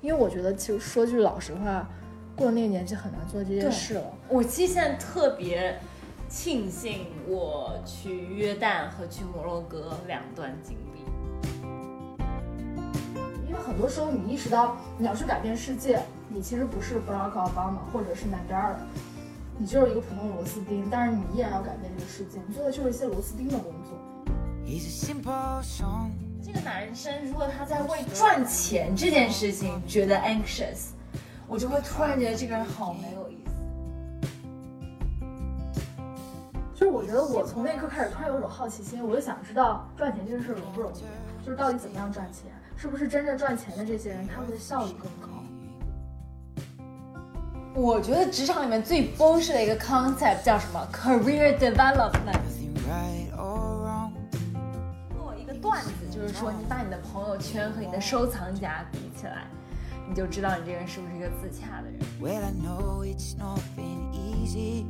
[0.00, 1.88] 因为我觉得其实说句老实话，
[2.34, 4.04] 过了那个年纪很难做这件事了。
[4.28, 5.78] 我其实现在特别
[6.28, 11.00] 庆幸我去约旦和去摩洛哥两段经历。
[13.46, 18.76] 因为很多时候你意识到你要去改变世界，你其实不是 Barack Obama 或者是 Mandela，
[19.58, 23.98] 你就是一个普通螺丝钉，但是你依然要改变这个世界，你做的就是一些螺丝钉的工作。
[26.42, 30.88] 这个男生如果他在为赚钱这件事情觉得 anxious，
[31.46, 33.50] 我就会突然觉得这个人好没有意思。
[36.74, 45.28] 就是我觉得我从那一刻开始突然有一种好奇心，我就想知道赚钱这件事容不容易，就是到底怎么样赚钱，是不是真正赚钱的这些人他们的效率更高？
[47.74, 52.24] 我觉得职场里面最 bullshit 的一个 concept 叫什么 career development。
[52.24, 54.12] Nothing right or wrong.
[55.14, 59.46] 做一个段子，就是说你把你的朋友圈和你的收藏夹比起来，
[60.06, 61.98] 你就知道你这个人是不是一个自洽的人。
[62.20, 64.84] Well, I know it's not been easy.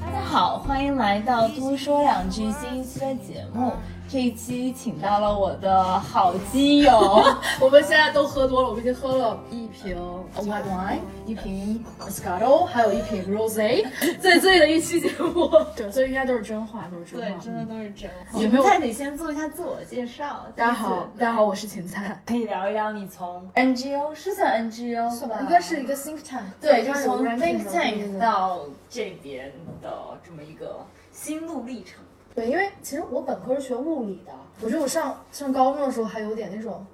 [0.00, 3.74] 大家好，欢迎来到多说两句新一期的节目。
[4.06, 7.24] 这一期请到了我的好基友，
[7.58, 9.96] 我们现在都喝多了，我们已经喝了一瓶
[10.36, 13.84] white wine，一瓶 Moscato，还有一瓶 rosé，
[14.20, 15.50] 最醉的一期节目。
[15.74, 17.38] 对，所以应该都是真话，都是真话。
[17.42, 18.38] 真的都是真话。
[18.38, 20.46] 也没有菜得先做一下自我介绍。
[20.54, 25.38] 大家好，大家好，我是芹菜，可以聊一聊你从 NGO 是算 NGO 是吧？
[25.40, 29.50] 应该是一个 think tank，对，就是从 think tank 到这边
[29.82, 29.90] 的
[30.24, 31.94] 这么一个心路历程。
[32.34, 36.84] 对，因为其实我本科是学物理的，我觉得我上上高中的时候还有点那种，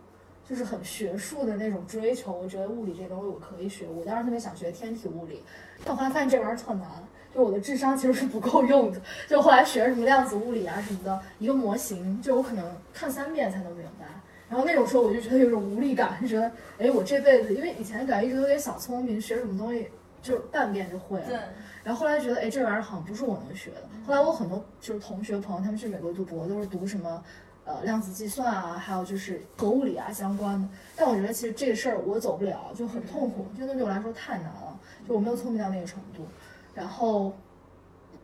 [0.46, 2.32] 就是很学术的那种追求。
[2.32, 5.42] 我觉得物理这东西我可以学，我当时特别想学天体物理，
[5.82, 6.86] 但后来发现这玩意儿特难，
[7.34, 9.00] 就我的智商其实是不够用的。
[9.28, 14.06] 就后来学什么量子物理啊什么的，一个模型就我可能看三遍才能明白。
[14.48, 19.88] 然后那种时候我就觉得有种无力感，就觉得哎，我这辈子因为以前感觉一直都有点小聪明，学什么东西
[20.22, 21.42] 就半遍就会了。
[21.82, 23.82] 然后后来觉得，哎，这玩意儿好像不是我能学的。
[24.06, 27.22] 后来我很多就是同学朋友，他们去美国读博都是读什么，
[27.64, 30.68] 呃，量子计算啊，还有就是核物理啊相关的。
[30.94, 34.78] 但我觉得其实这个事儿我走不了，就很痛苦，就那对我来说太难了，
[35.08, 36.26] 就我没有聪明到那个程度。
[36.74, 37.32] 然后，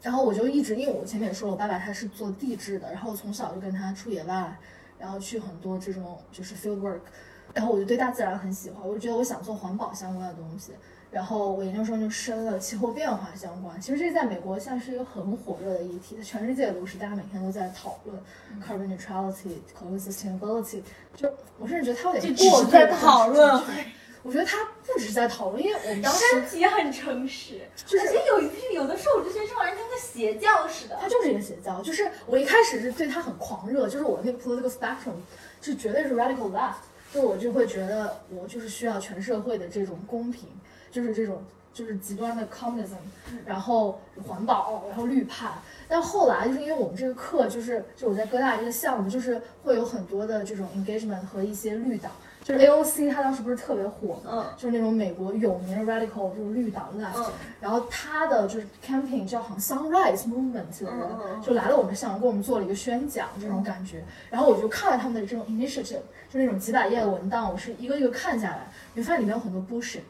[0.02, 4.54] 然后我就一直，因为我前面也说了，我爸爸他是做地质的，然后我从小就跟他出野外，
[4.98, 7.00] 然后去很多这种就是 field work，
[7.54, 10.72] 然后我就对大自然很喜欢，我就觉得我想做环保相关的东西。
[11.10, 18.18] 然后我研究生就申了气候变化相关，其实这在美国现在是一个很火热的议题，在全世界都是，大家每天都在讨论
[18.60, 20.82] carbon neutrality、carbon sustainability。
[21.14, 23.62] 就我甚至觉得它有点过度在讨论
[24.22, 30.98] 我觉得他不只是在讨论，因为我们当时身体很诚实，就是而且有一有的时候我就觉得这玩意儿跟个邪教似的。
[31.00, 31.80] 他就是一个邪教。
[31.80, 35.14] 就是我一开始是对他很狂热，就是我那个 political spectrum
[35.62, 36.74] 是绝对是 radical left，
[37.14, 40.48] 就我就会觉得我就是需要全社会的这种公平，
[40.96, 41.42] 就是这种
[41.74, 42.96] 就是极端的 communism，
[43.44, 45.50] 然后环保，然后绿派。
[45.86, 52.10] 但后来就是因为我们这个课就是就我在哥大这个项目，就是会有很多的这种 engagement 和一些绿党。
[52.42, 54.30] 就是 AOC，它当时不是特别火嘛？
[54.30, 64.02] 嗯就是那种美国有名的 radical，就是绿党 left，、嗯然后他的就是 campaign 叫好像 Sunrise Movement 的就来了我们项目，给我们做了一个宣讲这种感觉。
[64.30, 65.98] 然后我就看了他们的这种 initiative，
[66.30, 70.02] 就那种几百页的文档，我是一个一个看下来，你会发现里面有很多 bullshit，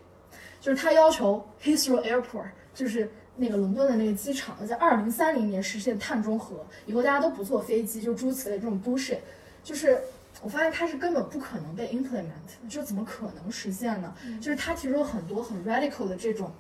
[0.67, 9.19] 就是他要求 Heathrow Airport，就是那个伦敦的那个机场，在二零三零年实现碳中和，以后大家都不坐飞机，就诸如此类这种 bullshit，
[9.63, 10.01] 就是。
[10.43, 12.27] 我发现它是根本不可能被 implement，
[12.69, 14.15] 就怎么可能实现呢？
[14.39, 16.53] 就是他提出了很多很 radical 的这种，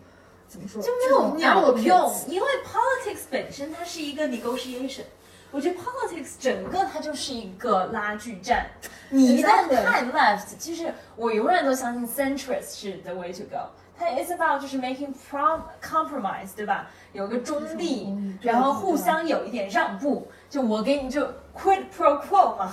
[0.49, 0.81] 怎么说？
[0.81, 0.91] 就
[1.35, 5.03] 没有用，因为 politics 本身它是一个 negotiation。
[5.51, 8.67] 我觉得 politics 整个它就是一个拉锯战，
[9.11, 13.59] 你一旦太 left，就是我永远都相信 centrist 是 the way to go。
[13.99, 16.89] 它 is about 就是 making prom compromise，对吧？
[17.13, 21.23] 有个中立然后互相有一点让步，就我给你就
[21.55, 22.73] quid pro quo 嘛，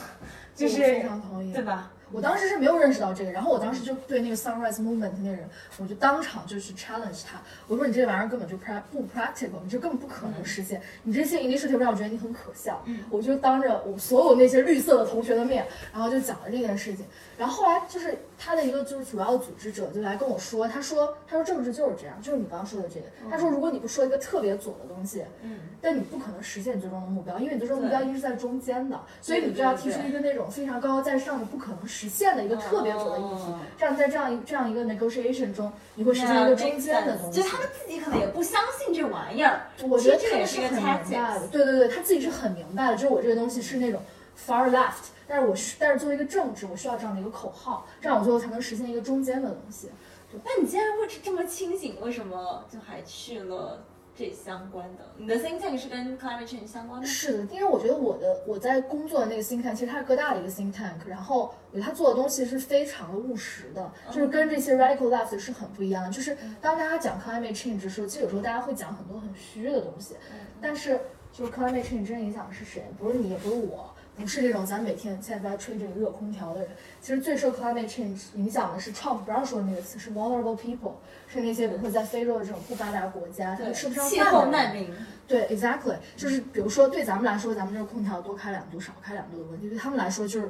[0.56, 1.90] 就是非常同意，对吧？
[2.12, 5.50] 我当时是没有认识到这个，然后我当时就对那个 Sunrise Movement 那人，
[5.80, 17.04] 我就当场就去 challenge 他，我说你这玩意儿根本就 pra 不 practical，你这根本不可能实现，你这些 initiative 让我觉得你很可笑，嗯我就当着我所有那些绿色的同学的面，然后就讲了这件事情，
[17.38, 33.60] 然后后来就是他的一个就是主要的组织者就来跟我说，他说他说政治就是这样，就是你刚刚说的这个，他说如果你不说一个特别左的东西，嗯，但你不可能实现你最终的目标，因为你最终目标一定是在中间的，所以你就要提出一个那种非常高高在上的、不可能实现的一个特别左的议题哦。
[33.78, 37.48] 这样在这样一这样一个 negotiation 中，你会实现一个中间的东西就。
[37.54, 44.02] 他们自己可能也不相信这玩意儿，我觉得这也是个是很明白的，对对对，他自己是很明白的，就是我这个东西是那种
[44.38, 49.90] far left，但但是我需，但是作为一个政治，我需要这样的一个口号，这样我最后才能实现一个中间的东西。
[50.32, 53.84] 那你既然会这么清醒，为什么就还去了
[54.16, 55.04] 这相关的？
[55.18, 57.08] 你的 think tank 是跟 climate change 相关的？
[57.08, 66.12] 是的，因为我觉得我的我在工作的那个 think tank，其实它是哥大的一个 think tank，然后我觉得他做的东西是非常的务实的，就是跟这些 radical left 是很不一样的。
[66.12, 70.16] 就是当大家讲 climate change 的时候，其实有时候大家会讲很多很虚的东西，
[70.62, 71.00] 但是
[71.32, 72.86] 就是 climate change 真正影响的是谁？
[73.00, 73.93] 不是你，也不是我。
[74.16, 76.70] 不是这种咱每天现在在吹这个热空调的人，
[77.02, 80.94] 其实最受 climate change 影响的是 Trump 不让说的那个词，是 vulnerable people，
[81.28, 84.66] 是那些比如说在非洲的这种不发达国家，他们吃不上气候饭的人。
[84.66, 84.94] 难民。
[85.26, 90.48] 对，exactly，就是比如说对咱们来说，咱们这个空调多开两度少开两度的问题，对他们来说就是，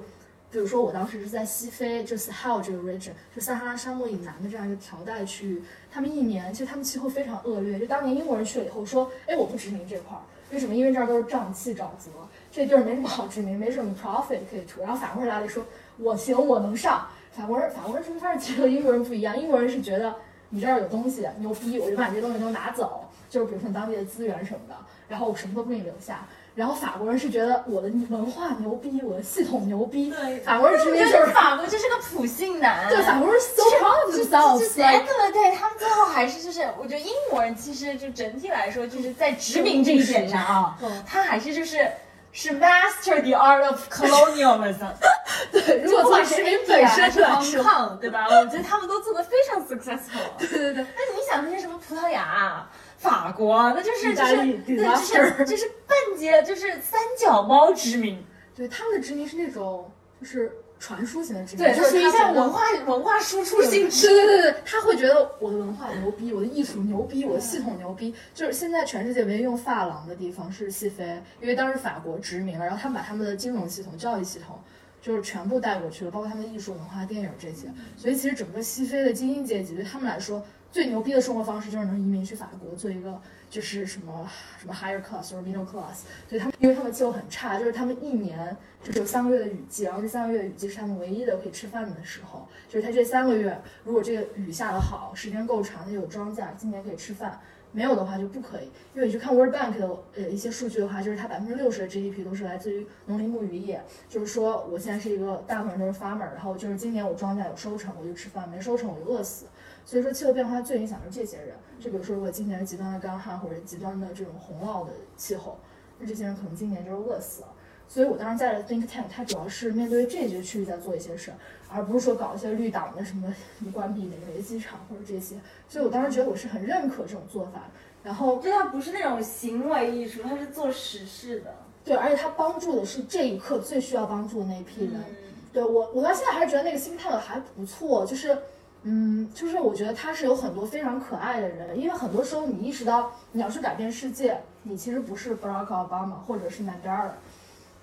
[0.51, 10.21] 比如说我当时是在西非，就是 Sahel 这个 region，就撒哈拉沙漠以南的这样一个条带区域，他们一年其实他们气候非常恶劣，就当年英国人去了以后说，哎，我不殖民这块儿，
[10.51, 10.73] 为什么？
[10.75, 12.09] 因为这儿都是瘴气沼泽，
[12.53, 14.79] 这地儿没什么好殖民，没什么 profit 可以出。
[14.81, 15.65] 然后法国人来了说，
[15.97, 17.07] 我行，我能上。
[17.35, 20.13] 法国人法国人出发是觉得英国人不一样，英国人是觉得
[20.49, 24.75] 你这儿有东西牛逼，我就把你这东西都拿走，就是比如说你当地的资源什么的，
[25.09, 26.27] 然后我什么都不给你留下。
[26.53, 30.11] 然后法国人是觉得我的文化牛逼，我的系统牛逼。
[30.11, 32.87] 对法国人殖我民就是法国就是个普信男。
[32.87, 41.89] 对法国人 so end of the day，他们最后还是就是，我觉得英国人其实就整体来说，就是在殖民这一点上啊嗯，他还是就是
[42.33, 44.91] 是 master the art of colonialism。
[45.51, 48.25] 对，如果从殖民本身来 Hong 说，Kong，对吧？
[48.27, 50.19] 我觉得他们都做的非常 successful。
[50.39, 50.83] 对对对。
[50.83, 54.35] 那你想那些什么葡萄牙、法国，那就是就是
[54.65, 58.25] 就是就是半截就是三脚猫殖民，
[58.55, 60.51] 对他们的殖民是那种就是
[60.83, 64.05] 传输型的殖民，对，就就是属于他觉得像文化文化输出性质。
[64.07, 68.13] 对对对对，他会觉得我的文化牛逼，我的艺术牛逼，我的系统牛逼。
[68.33, 74.59] 就是现在全世界唯一用发廊的地方是西非，因为当时法国殖民了，然后他们把他们的金融系统、教育系统。
[75.01, 77.67] 就是全部带过去了，包括他们的艺术、文化、电影这些。
[77.97, 80.41] 所以其实整个西非的精英阶级对他们来说，
[80.71, 83.19] 最牛逼的生活方式就是能移民去法国，做一个
[83.53, 84.27] 就是什么
[84.59, 86.01] 什么 higher class 或者 middle class。
[86.27, 92.47] 所以他们因为他们气候很差，就是他们一年就只有三个月的雨季，然后这三个月的雨季是他们唯一的可以吃饭的时候。
[92.67, 97.39] 就是他这三个月，如果这个雨下得好，时间够长，那有庄稼，今年可以吃饭。
[97.75, 103.81] 没有的话就不可以，因为你去看 World Bank 的呃一些数据的话，就是它百分之六十的 GDP 都是来自于农林牧渔业。
[104.07, 109.47] 就是说，我现在是一个大部分都是 farmer，然后就是今年我庄稼有收成，我就吃饭；没收成我就饿死。
[109.85, 111.55] 所以说，气候变化最影响的是这些人。
[111.83, 115.59] 就比如说，如果今年是极端的干旱或者极端的这种洪涝的气候，
[115.99, 117.49] 那这些人可能今年就是饿死了。
[117.89, 121.37] 所以我当时在的 think tank，它主要是面对这些区域在做一些事儿，
[121.67, 123.27] 而不是说搞一些绿党的什么
[123.59, 125.35] 什么关闭哪个哪个机场或者这些。
[125.67, 127.63] 所以我当时觉得我是很认可这种做法。
[128.01, 131.53] 然后就它不是那种行为艺术，它是做实事的。
[131.83, 134.93] 对，而且它帮助的是这一刻最需要帮助的那一批人。
[134.95, 135.15] 嗯
[135.53, 138.35] 对我，我到现在还是觉得那个心态还不错，就是，
[138.83, 147.11] 嗯，就是我觉得他是有很多非常可爱的人，因为很多时候你意识到你要去改变世界，你其实不是 Barack Obama 或者是 Mandela，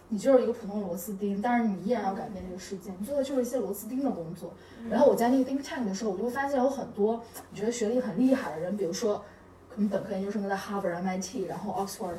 [0.09, 4.53] 你就是一个普通螺丝钉，但是你依然要改变这个世界，你做的就是一些螺丝钉的工作。
[4.89, 9.17] 然后我在那个 think tank 的时候，我就会发现有很多你觉得学历很厉害的人，比如说
[9.69, 12.17] 可能本科研究生都在 Harvard、MIT，然后 Oxford。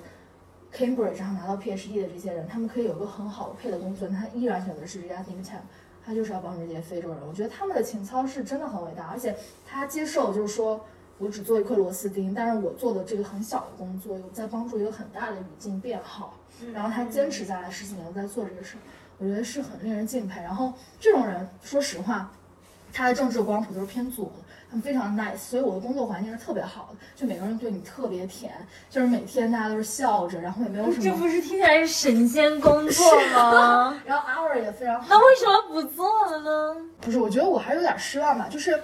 [0.73, 5.59] Cambridge 然后拿到 PhD 的这些人，他们可以有个很好的配的工作，但他依然选择是这家 think tank，
[6.05, 7.17] 他就是要帮助这些非洲人。
[7.27, 10.83] 我觉得他们的情操是真的很伟大，而且他接受就是说
[11.17, 16.35] 我只做一颗螺丝钉，但是我做的这个很小的工作，有在帮助一个很大的语境变好。
[16.73, 18.77] 然后他坚持下来十几年都在做这个事，
[19.17, 20.41] 我觉得是很令人敬佩。
[20.41, 22.31] 然后这种人，说实话，
[22.93, 24.33] 他的政治光谱都是偏左的，
[24.71, 28.51] 他们非常 nice，所以我的工作环境是特别好的，就每个人对你特别甜，
[28.89, 34.01] 就是每天大家都是笑着，然后也没有什么，这不是听起来是神仙工作吗？
[34.05, 35.07] 然后 hour 也非常好。
[35.09, 36.81] 那为什么不做了呢？
[37.01, 38.81] 不是，我觉得我还是有点失望吧，就是。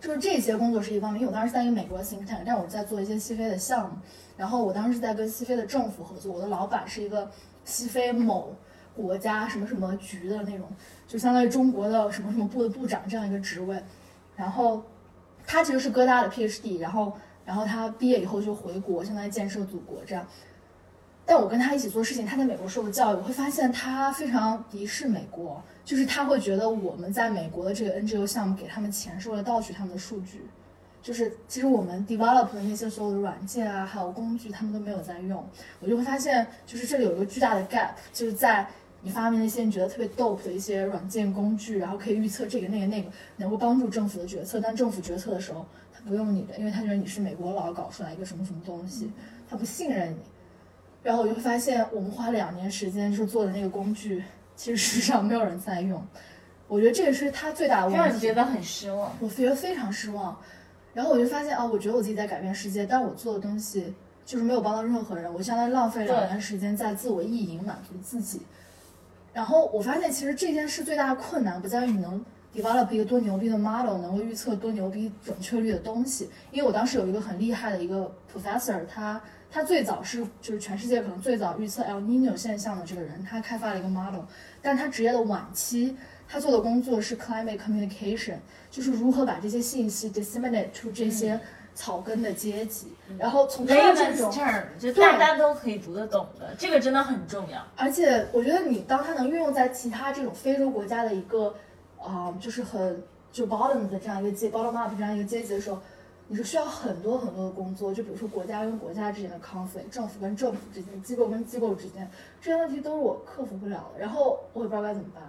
[0.00, 3.98] 就是这些工作是一方面，因为我当时在一个美国的 think tank，但我在做一些西非的项目，
[4.34, 7.30] 然后我当时是在跟西非的政府合作，我的老板是一个
[7.66, 8.56] 西非某
[8.96, 10.66] 国家什么什么局的那种，
[11.06, 13.76] 就相当于中国的什么什么部的部长这样一个职位，
[14.40, 14.82] 然后
[15.46, 17.12] 他其实是哥大的 PhD，然后
[17.44, 20.26] 然后他毕业以后就回国，相当于建设祖国这样。
[21.26, 30.46] 但我跟他一起做事情，他在美国受的教育，我会发现他非常敌视美国，就是他会觉得我们在美国的这个 NGO 项目给他们钱是为了盗取他们的数据，
[31.02, 35.46] 就是其实我们 develop 的那些所有的软件啊，还有工具，他们都没有在用。
[35.80, 38.66] 我就会发现，就是这里有一个巨大的 gap，就是在
[39.02, 49.10] 你发明了一些你觉得特别 dope 的一些软件工具，然后可以预测这个那个那个，能够帮助政府的决策，但政府决策的时候他不用你的，因为他觉得你是美国佬搞出来一个什么什么东西，
[49.48, 50.18] 他不信任你。
[51.02, 54.22] 然后我就会发现，我们花两年时间就是做的那个工具，
[54.54, 56.02] 其实事实上没有人在用。
[56.68, 57.98] 我觉得这个是他最大的问题。
[57.98, 59.10] 让你觉得很失望。
[59.18, 60.38] 我觉得非常失望。
[60.92, 63.94] 然后我就发现啊，我觉得我自己在改变世界，但我做的东西
[64.26, 68.42] 就是没有帮到任何人，我相当于浪费两年时间在自我意淫满足自己。
[69.32, 76.28] 然后我发现，其实这件事最大的困难不在于你能 develop 一个多牛逼的 model，能够预测多牛逼准确率的东西。
[76.50, 84.22] 因为我当时有一个很厉害的一个 professor，他他最早是就是全世界可能最早预测 El Nino 现象的这个人，他开发了一个 model，
[84.60, 85.96] 但他职业的晚期，
[86.28, 91.38] 他做的工作是 climate communication，就是如何把这些信息 disseminate to 这些
[91.80, 94.30] 草根的阶级，然后从他这种
[94.78, 97.58] 就大家都可以读得懂的，这个真的很重要。
[97.74, 101.54] 而且我觉得你当它能运用在其他这种非洲国家的一个
[101.96, 105.78] 啊、就是很就 bottom 的这样一个阶 bottom up 这样一个阶级的时候，
[106.28, 112.06] 你是需要很多很多的工作，就比如说国家跟国家之间的 conflict，政府跟政府之间，机构跟机构之间，
[112.42, 114.00] 这些问题都是我克服不了的。
[114.00, 115.22] 然后我也不知道该怎么办，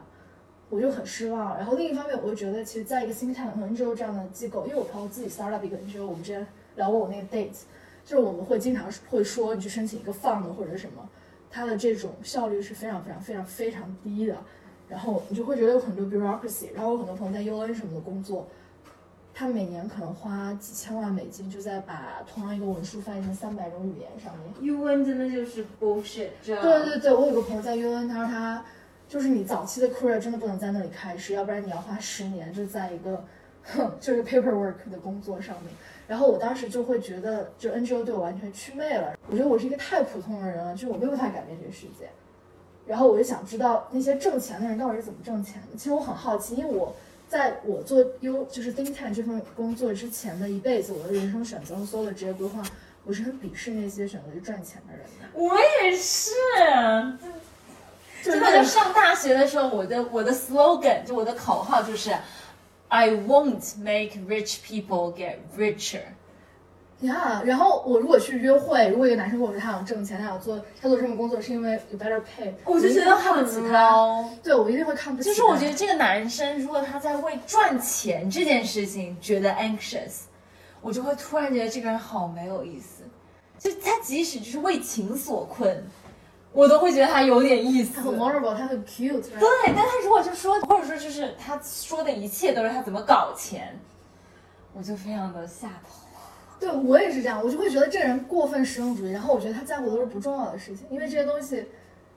[0.71, 1.55] 我就很失望。
[1.55, 6.47] 然后另一方面，我就觉得其实在一个 think tank 和 NGO 这样的机构，因为我朋友自己 start up 一个 NGO，我们之前
[6.77, 7.51] 聊过我那个 date，
[8.03, 11.07] 就是我们会经常会说你去申请一个 fund 或者什么。
[11.53, 14.37] 它的这种效率是非常非常非常非常低的，
[14.87, 18.47] 然后你就会觉得有很多 bureaucracy，然后有很多朋友在 UN 什么的工作，
[19.33, 24.73] 他每年可能花几千万美金就在把同样一个文书翻译成三百种语言上面。
[24.73, 28.63] UN 真的就是 bullshit，对对对，我有个朋友在 UN，他说他
[29.11, 33.21] 就是你早期的 career 真的不能在那里开始，要不然你要花十年就在一个
[33.61, 35.73] 哼就是 paperwork 的工作上面。
[36.07, 39.17] 然后我当时就会觉得，就 NGO 对我完全祛魅了。
[39.29, 42.09] 我觉得我是一个太普通的人了，就是我没有办法改变这个世界。
[42.87, 45.77] 然后我就想知道那些挣钱的人到底是怎么挣钱的。
[45.77, 46.95] 其实我很好奇，因为我
[47.27, 52.63] 在我做 U 就是 think tank 这份工作之前的一辈子，我的人生选择和所有的职业规划，
[53.03, 55.27] 我是很鄙视那些选择去赚钱的人的。
[55.33, 55.53] 我
[55.83, 56.31] 也，是
[58.23, 62.11] 真的在上大学的时候，我的我的 slogan 就我的口号就是
[62.87, 66.01] I won't make rich people get richer。
[67.01, 74.29] 呀然后我如果去约会，如果一个男生跟我说他想挣钱，他想做他做这份工作是因为有 better pay，我就觉得会看不起很他。
[74.43, 75.29] 对，我一定会看不起。
[75.29, 80.25] 就是我觉得这个男生，如果他在为赚钱这件事情觉得 anxious，
[80.79, 83.03] 我就会突然觉得这个人好没有意思。
[83.57, 85.83] 就他即使就是为情所困，
[86.53, 87.93] 我都会觉得他有点意思。
[87.95, 93.79] 他很 vulnerable，他很 cute，对，但他如果就说，或者说就是他说的一切都是他怎么搞钱，
[94.73, 95.95] 我就非常的下头。
[96.59, 101.65] 对我也是这样，我就会觉得这个人过分实用主义，然后我觉得他在乎的都是不重要的事情，因为这些东西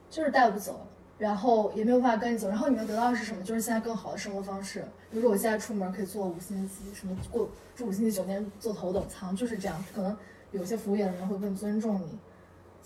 [0.09, 0.85] 就是带不走，
[1.17, 3.41] 然后也没有办法跟你走，然后你能得到的是什么？
[3.41, 10.15] 就是现在更好的生活方式，比如说我现在出门可以坐五星级，什么过住五星级酒店坐头等舱，就是这样，可能
[10.51, 12.19] 有些服务业的人会更尊重你。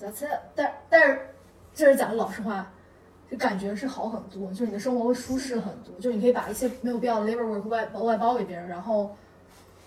[0.02, 1.20] That's it，但但是
[1.74, 2.72] 这是讲老实话，
[3.32, 9.16] 就感觉是好很多，就是你的生活会舒适很多，就是你可以把一些没有必要的 labor work 外外包给别人，然后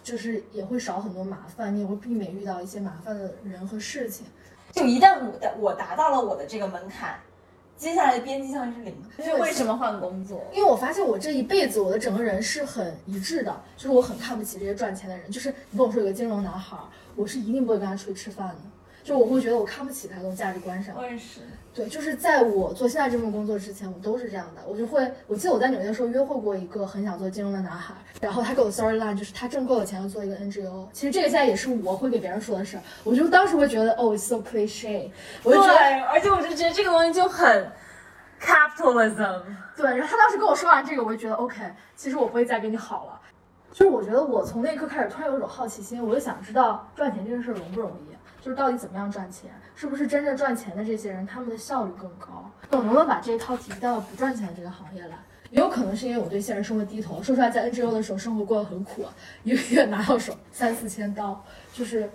[0.03, 4.27] 就是也会少很多麻烦，你也会避免遇到一些麻烦的人和事情。
[4.73, 7.21] 就一旦我的我达到了我的这个门槛，
[7.77, 8.95] 接下来的边际效应是零。
[9.39, 10.43] 为什么换工作？
[10.55, 15.31] 因为我发现我这一辈子我的整个人是很一致的，就是我很看不起这些赚钱的人。
[15.31, 16.85] 就是你跟我说有个金融男孩儿，
[17.17, 18.57] 我是一定不会跟他出去吃饭的，
[19.05, 20.97] 就我会觉得我看不起他，从价值观上。
[20.97, 21.41] 我也是。
[21.75, 24.61] 对，就是在我做现在这份工作之前，我都是这样的。
[24.67, 30.87] 我就会，我记得我在纽约的时候约会过一个很想做金融的男孩，然后他给我 storyline 就是他挣够了钱要做一个 NGO。
[30.93, 35.11] 其实这个现在也是我会给别人说的事儿，我就当时会觉得哦、it's so cliche，
[35.43, 37.67] 我就觉得对，而且我就觉得这个东西就很
[38.39, 39.41] capitalism。
[39.75, 41.63] 对，然后他当时跟我说完这个，我就觉得 OK，
[41.97, 43.19] 其实我不会再跟你好了。
[43.73, 48.12] 就是我觉得我从那一刻开始突然有一种好奇心，我就想知道赚钱这件事儿容不容易，
[48.43, 55.17] 就是到底怎么样赚钱，是不是真正赚钱的这些人他们的效率更高，我能不能把这一套体系带到不赚钱的这个行业来？
[55.51, 59.05] 也有可能是因为我对现实生活低头，说出来在 NGO 的时候生活过得很苦，
[59.45, 62.11] 一个月拿到手三四千刀，就是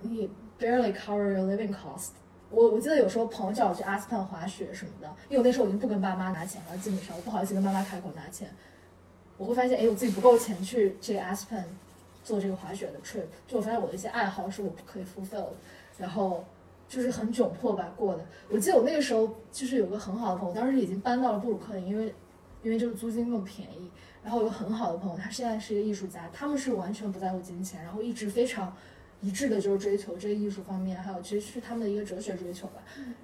[0.00, 0.28] 你
[0.60, 2.10] barely cover your living cost。
[2.50, 8.50] 我我记得有时候朋友叫我去阿斯潘滑雪什么的，因为我那时候我已经不跟爸妈拿钱了，基本上我不好意思跟妈妈开口拿钱。
[9.38, 11.64] 我会发现，哎，我自己不够钱去这个 Aspen
[12.22, 15.52] 做这个滑雪的 trip，就我发现我的一些爱好是我不可以 fulfill 的，
[15.98, 16.44] 然后
[16.88, 18.24] 就是很窘迫吧过的。
[18.48, 22.14] 我记得我那个时候就是有个很好的朋友，当时已经搬到了布鲁克林，因为
[22.62, 23.90] 因为就是租金更便宜。
[24.22, 28.72] 然后有个很好的朋友，他现在是一个艺术家，他们是完全不在乎金钱，然后一直非常
[29.20, 32.74] 一致的就是追求这个艺术方面，还有其实是他们的一个哲学追求吧。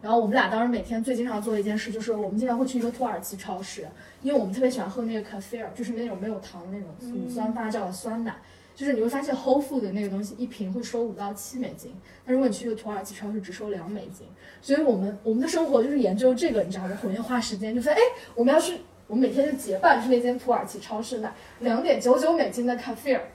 [0.02, 3.86] 然后我们俩当时每天最经常做的一件事就是，我们经常会去一个土耳其超市，
[4.22, 8.34] 因为我们特别喜欢喝那个 kefir，就是那种没有糖的那种乳酸发酵的酸奶。
[8.78, 11.92] 就是你会发现 Whole Food 的那个东西一瓶会收五到七美金，
[12.24, 14.24] 但如果你去一个土耳其超市只收两美金，
[14.62, 16.96] 所以我们我们的生活就是研究这个，你知道吗？
[17.02, 17.98] 每天花时间就说，哎，
[18.36, 23.26] 我们要去，我们每天就结伴去那间土耳其超市买两点九九美金的咖啡儿。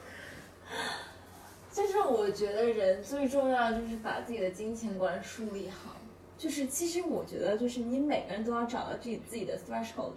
[1.74, 5.98] 就是我觉得人最重要就是把自己的金钱观树立好。
[6.38, 10.14] 就是其实我觉得就是你每个人都要找到自己自己的 threshold。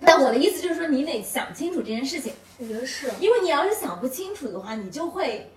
[0.00, 5.50] 但我的意思就是说，你得想清楚这件事情，我觉得是因为你要是想不清楚的话，你就会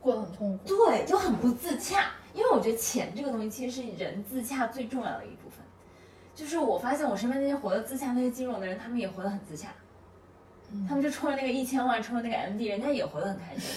[0.00, 0.64] 过得很痛苦。
[0.66, 2.10] 对，就很不自洽。
[2.34, 5.64] 因为我觉得钱这个东西其实是人自洽最重要的一部分。
[6.34, 9.68] 就是我发现我身边那些活得自洽那些金融的人，他们也活得很自洽。
[10.88, 13.70] 他们就冲着那个一千万，冲着那个 MD，人家也活得很开心。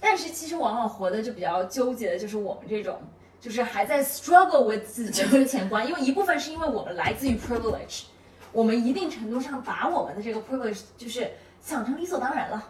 [0.00, 3.00] 但是其实往往活的就比较纠结的，就是我们这种，
[3.40, 5.86] 就是还在 struggle with 自己的金钱观。
[5.86, 8.04] 因为一部分是因为我们来自于 privilege，
[8.58, 11.30] 我们一定程度上把我们的这个 privilege 就是
[11.62, 12.68] 想成理所当然了。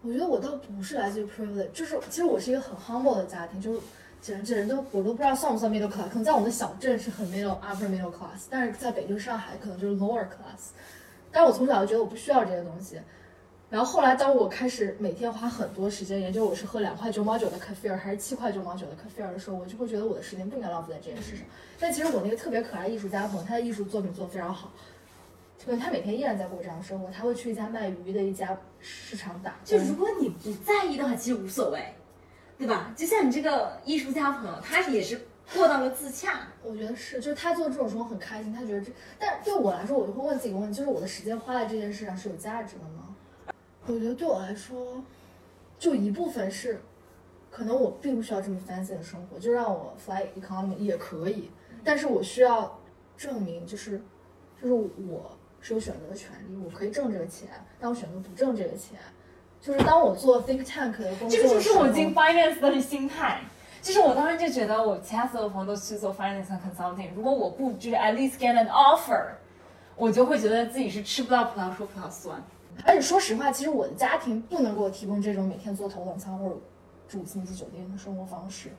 [0.00, 3.80] 我觉得我倒不是来自于 privilege，就是其实我是一个很 humble 的家庭，就是
[4.22, 10.70] 这人都我都不知道算不算 middle class，可能在我们的小镇是很 middle upper middle class，但是在北京、上海可能就是 lower class。
[11.30, 12.98] 但是我从小就觉得我不需要这些东西。
[13.68, 21.44] 然后后来，当我开始每天花很多时间研究我是喝两块九毛九的咖啡儿还是七块九毛九的咖啡儿的时候，我就会觉得我的时间不应该浪费在这件事上。
[21.78, 24.72] 但其实我那个特别可爱艺术家朋友，他的艺术作品做得非常好，
[25.68, 27.10] 对，他每天依然在过这样的生活。
[27.10, 29.76] 他会去一家卖鱼的一家市场打就。
[29.76, 31.92] 如果你不在意的话，其实无所谓，
[32.56, 32.90] 对吧？
[32.96, 35.20] 就像你这个艺术家朋友，他也是
[35.52, 36.48] 过到了自洽。
[36.62, 43.14] 我觉得是，就是他做这种生活很开心，他觉得这，但对我来说，我就会问自己一个问题，就是我的时间花在这件事上是有价值的吗？
[43.86, 45.04] 我觉得对我来说，
[45.78, 46.80] 就一部分是，
[47.50, 51.50] 可能我并不需要这么 fancy 的生活，就让我 fly economy 也可以，
[51.84, 52.80] 但是我需要
[53.18, 54.00] 证明，就是，
[54.62, 57.48] 就是我是有选择的权利，我可以挣这个钱，
[57.80, 58.98] 但我选择不挣这个钱，
[59.60, 63.40] 就是当我做 think tank 的工作这个就是我进 finance 的心态。
[63.80, 69.24] 其实我当时就觉得，我其他所有朋友都去做 finance consulting，如果我不就是 at least get an offer，
[69.96, 72.42] 我就会觉得自己是吃不到葡萄说葡萄酸。
[72.84, 76.56] 而且说实话，其实我的家庭不能给我提供这种每天坐头等舱或者
[77.08, 78.70] 住星级酒店的生活方式，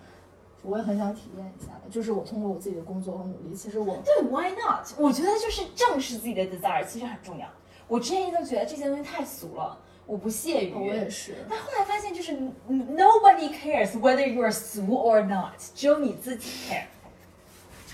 [0.61, 1.89] 我也很想体验一下的。
[1.89, 4.87] 就是我通过我自己的工作和努力，其实我对，Why not？
[4.97, 7.47] 我觉得就是正视自己的 desire 其实很重要。
[7.87, 10.73] 我之前一直都觉得这些东西太俗了，我不屑于。
[10.73, 11.35] 我也是。
[11.49, 12.33] 但后来发现，就是
[12.69, 16.83] nobody cares whether you are 俗 or not，只有你自己 care。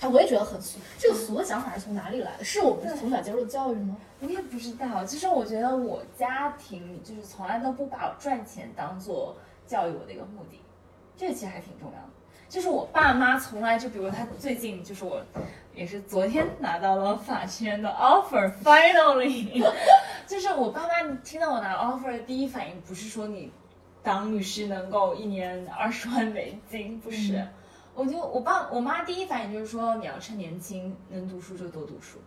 [0.01, 0.78] 哎，我也觉得很俗。
[0.99, 2.43] 这个俗的想法是从哪里来的？
[2.43, 3.95] 是我们从小接受的教育吗？
[4.19, 5.06] 我也不知道。
[5.06, 10.60] 其实我觉得我家庭就是从来都不把我赚钱当做教育我的一个目的，
[11.15, 12.10] 这个其实还挺重要的。
[12.48, 15.22] 就是我爸妈从来就，比如他最近就是我，
[15.74, 19.64] 也是昨天拿到了法学院的 offer，finally，
[20.28, 23.52] 就是我爸妈听到我拿 offer 的第一反应不是说你
[24.04, 27.48] 当律师能够一年二十万美金，不是，嗯
[27.96, 32.20] 我就我爸我妈第一反应就是说你要趁年轻能读书就多读书。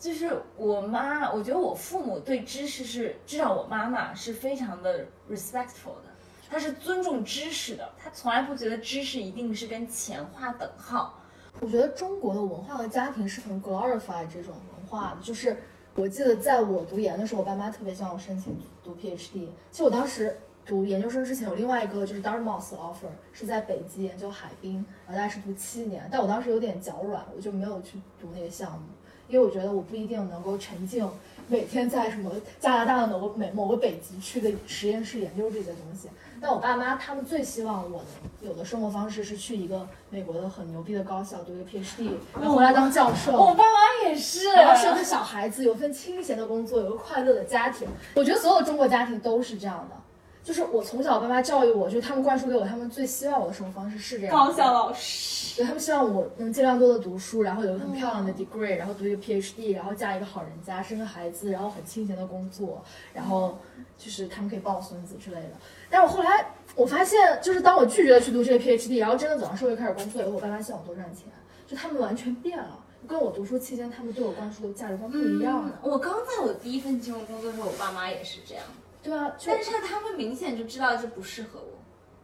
[0.00, 6.10] 就是我妈，我觉得我父母对知识是，至少我妈妈是非常的 respectful 的，
[6.54, 11.18] 他是尊重知识的，他从来不觉得知识一定是跟钱划等号。
[11.58, 15.16] 我觉得中国的文化和家庭是很 glorify 这种文化的。
[15.20, 15.56] 就是
[15.96, 19.48] 我记得在我读研的时候，我爸妈特别希望我申请读 PhD。
[19.72, 24.74] 其实我当时读研究生之前有另外一个就是 Dartmouth offer，是在北极研究海冰，
[25.08, 28.86] 然后大概是读七年，但我当时有点脚软，我就没有去读那个项目。
[29.26, 31.04] 因为我觉得我不一定能够沉浸
[31.48, 36.08] 每天在什么加拿大的某个美某个北极区的实验室研究这些东西。
[36.44, 38.04] 但我爸妈他们最希望我的
[38.46, 43.32] 有的生活方式是去一个美国的很牛逼的高校读一个 PhD，然后回来当教授。
[43.32, 47.88] 我爸妈也是，然后生个小孩子，有份清闲的工作，有个快乐的家庭。
[48.14, 49.96] 我觉得所有中国家庭都是这样的，
[50.42, 54.36] 就是我从小爸妈教育我，就是他们灌输给我，他们最希望我的生活方式是这样。
[54.36, 63.56] 高校老师，对他们希望我能尽量多的读书，然后有一个很漂亮的 degree，然后读一个 PhD，然后嫁一个好人家，生个孩子，然后很清闲的工作，然后
[63.96, 65.52] 就是他们可以抱孙子之类的。
[65.94, 71.26] 但是我后来我发现，就是当我拒绝了去读这个 PhD，然后真的走上社会开始工作以后，我爸妈希望我多赚钱，
[71.68, 75.78] 就他们完全变了，跟我读书期间他们对我灌输的价值观不一样了。
[75.84, 78.64] 我刚在我第一份金融工作的时候，我爸妈也是这样，
[79.04, 81.78] 对啊，但是他们明显就知道这不适合我，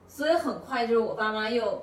[0.08, 1.80] 所以很快就是我爸妈又，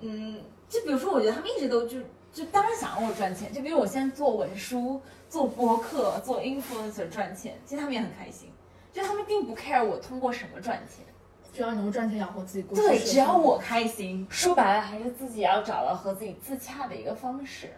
[0.00, 1.98] 嗯，就比如说，我觉得他们一直都就
[2.32, 8.50] 就当然想让我赚钱，就比如我现在做文书、做播客、做 influencer 赚钱，其实他们也很开心，
[8.98, 11.04] 就他们并不 care 我通过什么赚钱，
[11.52, 12.76] 只要能够赚钱养活自己过。
[12.76, 17.68] 对，只要我开心，说白了还是自己要找到和自己自洽的一个方式。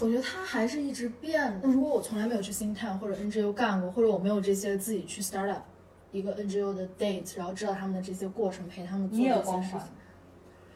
[0.00, 5.60] 我觉得他还是一直变如果我从来没有去 think tank 或者 NGO 干过，或者我没有这些自己去 startup
[6.10, 9.80] 一个 NGO 的 date，然后知道他们的这些过程，陪他们做这些事情。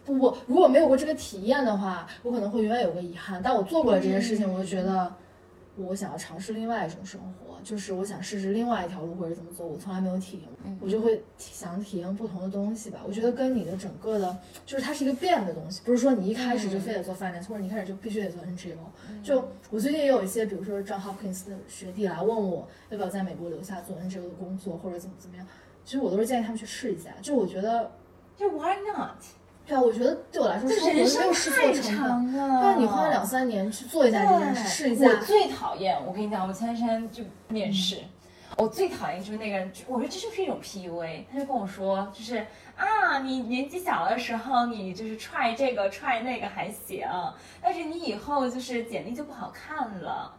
[0.04, 3.40] 不不，如果没有过这个体验的话，我可能会永远有个遗憾。
[3.42, 5.12] 但我做过了这些事情，我就觉得
[5.76, 13.00] 我想要尝试另外一种生活，就是我想试试另外一条路或者怎么走，我从来没有体验过，我就会想体验不同的东西吧。
[13.06, 18.76] 我觉得跟你的整个的，就是它是一个变的东西，不是说你一开始就非得做 finance，、或者你一开始就必须得做 NGO。
[19.22, 25.46] 就我最近也有一些，比如说 John Hopkins 的学弟来问我要不要在美国留下做 NGO 的工作，或者怎么怎么样。
[25.84, 27.10] 其实我都是建议他们去试一下。
[27.22, 27.90] 就我觉得，
[28.36, 29.16] 就 Why not？
[29.66, 31.98] 对啊，我觉得对我来说，这生活没人生有试错太成本。
[31.98, 32.60] 长了。
[32.60, 35.06] 对啊，你花两三年去做一下这件事，试一下。
[35.06, 37.98] 我最讨厌，我跟你讲，我前段时间就面试，
[38.58, 41.24] 我最讨厌就是那个人，我觉得这就是一种 PUA。
[41.32, 42.46] 他就跟我说，就是
[42.76, 47.06] 啊，你年纪小的时候，你就是 try 这个 try 那个还行，
[47.62, 50.34] 但是你以后就是简历就不好看了。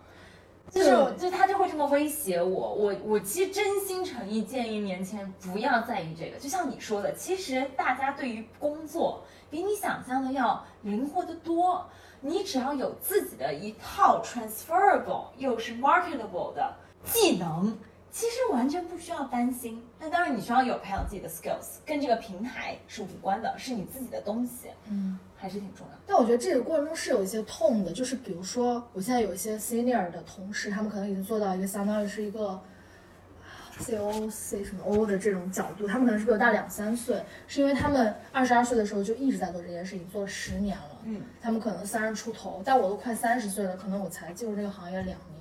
[0.72, 6.38] 就是，就他就会这么威胁我，我我其实真心诚意建议年轻人不要在意这个。
[6.38, 11.86] 就像你说的，其实大家对于工作比你想象的要灵活得多。
[12.22, 16.74] 你只要有自己的一套 transferable 又是 marketable 的
[17.04, 17.78] 技能，
[18.16, 19.84] 其实完全不需要担心。
[20.00, 25.94] 那当然，你需要有培养自己的 skills，跟这个平台是无关的，是你自己的东西，嗯，还是挺重要。
[26.08, 32.58] 但我觉得这个过程中是有一些痛的，就是比如说，我现在有一些 senior 的同事，他们可能已经做到一个相当于是一个
[33.80, 41.02] CO C 什么 O 的这种角度，他们可能是比我大两三岁，是因为他们二十二岁的时候就一直在做这件事情，做了十年了。
[41.04, 45.35] 嗯，他们可能三十出头，但我都快三十岁了，可能我才进入这个行业两年，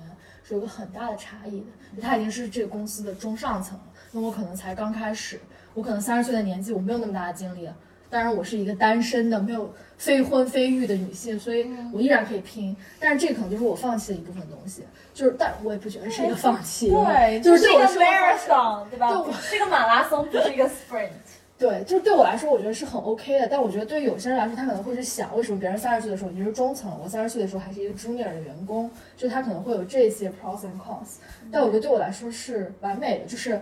[0.47, 1.65] 是有个很大的差异的。
[1.95, 5.39] 就他已经是这个公司的中上层了，那我可能才刚开始，
[5.73, 7.69] 我可能三十岁的年纪，我没有那么大的精力。
[8.07, 12.73] 当然，我是一个单身的、没有非婚非育的女性，所以我依然可以拼。
[12.99, 19.09] 但是这可能就是我放弃的一部分东西，就是，但我也不觉得是一个放弃，对，就是是一个 marathon，对吧？
[19.09, 21.09] 对我是个马拉松，不是一个 sprint。
[21.57, 23.47] 对，就是对我来说，我觉得是很 OK 的。
[23.47, 31.19] 但我觉得对于有些人来说，他可能会去想，为什么别人三十岁的时候已经是中层了，我三十岁的时候还是一个 junior 的员工，就他可能会有这些 pros and cons。
[31.49, 33.57] 但我觉得对我来说是完美的，就是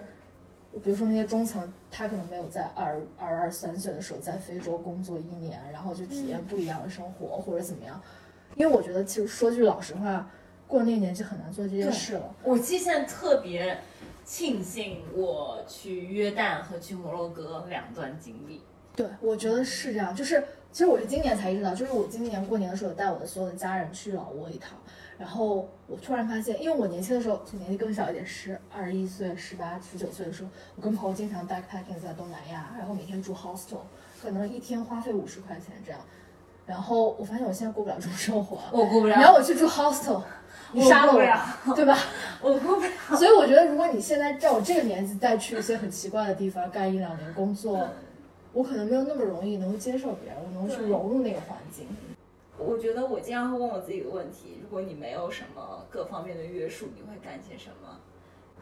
[0.84, 8.02] 比如说那些中层，他可能没有在二二二三岁的时候在非洲工作一年，然后就体验不一样的生活、或者怎么样。
[8.56, 10.28] 因为我觉得其实说句老实话，
[10.68, 12.36] 过了那个年纪很难做这件事了。
[12.44, 13.78] 我其实现在特别
[14.26, 18.62] 庆幸我去约旦和去摩洛哥两段经历。
[18.96, 20.16] 对，我觉得是这样。
[20.16, 24.78] 就是其实我是今年才意识到，就是我今年过年的时候带我的所有的家人去老挝一趟，
[25.18, 33.80] 然后我突然发现，因为我年轻的时候就年纪更小一点，十二十一岁、十八、十九岁的时候，我跟朋友经常 backpacking 在东南亚，然后每天住 hostel，
[34.22, 36.00] 可能一天花费五十块钱这样。
[36.66, 40.22] 然后我发现我现在过不了这种生活，我过不了你让我去住 hostel，
[40.72, 41.26] 你杀了我过
[41.66, 41.98] 不我， 对吧？
[42.42, 42.90] 我过不了。
[43.18, 47.88] 所以我觉得，如果你现在在我这个年纪再去一些很奇怪的地方干一两年工作，
[48.54, 51.88] 我可能没有那么容易能够接受别人，我能去融入那个环境。
[52.58, 58.00] 我觉得我经常会问我自己一个问题：如果你没有什么各方面的约束，你会干些什么？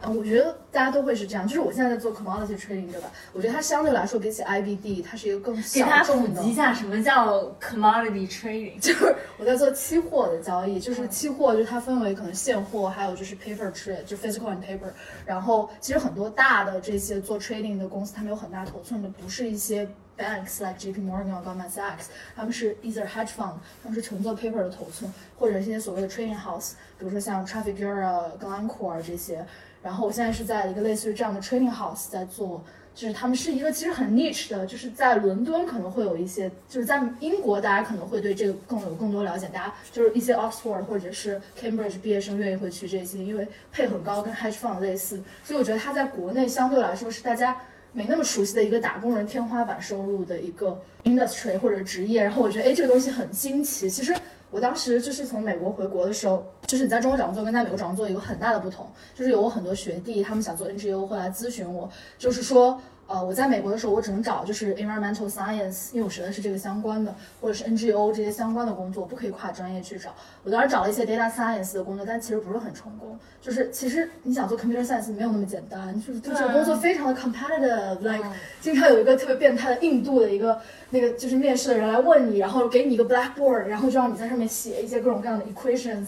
[0.02, 1.48] 啊，我觉得大家都会是这样。
[1.48, 3.12] 就是我现在在做 commodity trading，对吧？
[3.34, 6.54] 我觉得它相对来说比起 IBD，它是一个更给小大家普众的及一。
[6.56, 8.80] 下什么叫 commodity trading。
[8.80, 14.90] 就是我在做期货的交易，就是期货，就是它分为可能现货，还有就是 paper trade，就 physical and paper。
[15.24, 19.88] 然后其实很多大的这些做 trading 的公司，他们有很大头寸的，不是一些
[20.18, 29.00] banks like JP Morgan 或 Goldman Sachs，他们是 either hedge fund，他们是纯做 paper 的头寸，或者是一些所谓的 trading house，比如说像 Trafigura、Glencore
[29.04, 29.46] 这些。
[29.84, 32.64] 然后我现在是在一个类似于这样的 training house 在做，
[32.94, 47.58] 就是他们是一个其实很 niche 的，就是在伦敦可能会有一些，就是在英国大家可能会对这个更有更多了解，大家就是一些 Oxford 或者是 Cambridge 毕业生愿意会去这些，因为配很高，跟 hedge fund 类似，所以我觉得它在国内相对来说是大家
[47.92, 54.16] 没那么熟悉的一个打工人天花板收入的一个 industry 或者职业，然后我觉得哎这个东西很新奇，其实。
[54.52, 58.86] 我当时就是从美国回国的时候，就是你在中国找工作跟在美国找工作有很大的不同，
[59.16, 62.80] 就是有我很多学弟他们想做 NGO 会来咨询我，就是说，
[63.12, 70.16] 呃，我在美国的时候我只能找就是 environmental science，因为我学的是这个相关的，或者是 NGO 这些相关的工作，不可以跨专业去找。
[70.46, 73.20] 我当时找了一些 data science 的工作，但其实不是很成功。
[73.42, 78.24] 就是其实你想做 computer science 没有那么简单，就是就这个工作非常的 competitive，like
[78.62, 80.58] 经常有一个特别变态的印度的一个
[80.92, 86.06] 那个就是面试的人来问你，然后给你一个 blackboard，然后就让你在上面写一些各种各样的 equations。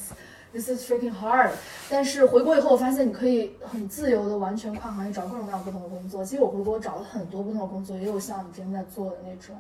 [0.54, 1.50] This is freaking hard。
[1.90, 6.24] 但是回国以后，我发现你可以很自由的完全跨行业找各种各样不同的工作。
[6.24, 9.56] 其实我回国找了很多不同的工作，也有像你之前在做的那种。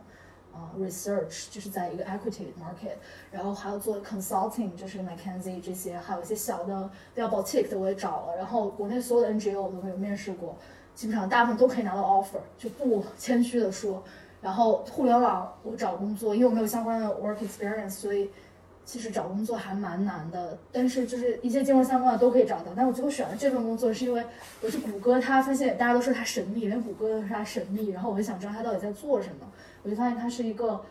[0.53, 2.93] 啊、r e s e a r c h 就是在一个 equity market，
[3.31, 10.55] 然后还有做 consulting，就是 m c k e n z i e 这些，还有一些小的比较 boutique 的我也找了，然后国内所有的 NGO 我都没有面试过，
[10.93, 14.03] 基本上大部分都可以拿到 offer，就不谦虚的说。
[14.43, 18.29] 然后互联网我找工作，因为我没有相关的 work experience，所以
[18.85, 20.57] 其实找工作还蛮难的。
[20.71, 22.71] 但是就是一些金融相关的都可以找到。
[22.75, 24.23] 但我最后选了这份工作，是因为
[24.61, 27.89] 我去谷歌，它发现大家都说它神秘，连谷歌都说它神秘。
[27.89, 29.47] 然后我就想知道它到底在做什么，
[29.83, 30.81] 我就发现它是一个。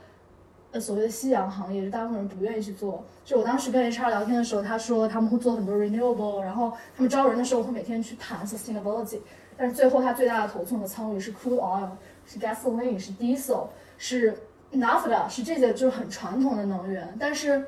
[0.75, 3.05] 呃，所谓的夕阳行业，就大部分人不愿意去做。
[3.27, 9.19] 就我当时跟 HR 聊天的时候，他说他们会做很多 renewable，然后他们招人的时候会每天去谈 sustainability。
[9.55, 11.91] 但是最后他最大的头寸和仓位是 crude oil，
[12.25, 13.67] 是 gasoline，是 diesel，
[13.99, 14.35] 是
[14.73, 17.15] naphtha，是这些就是很传统的能源。
[17.21, 17.67] 但是，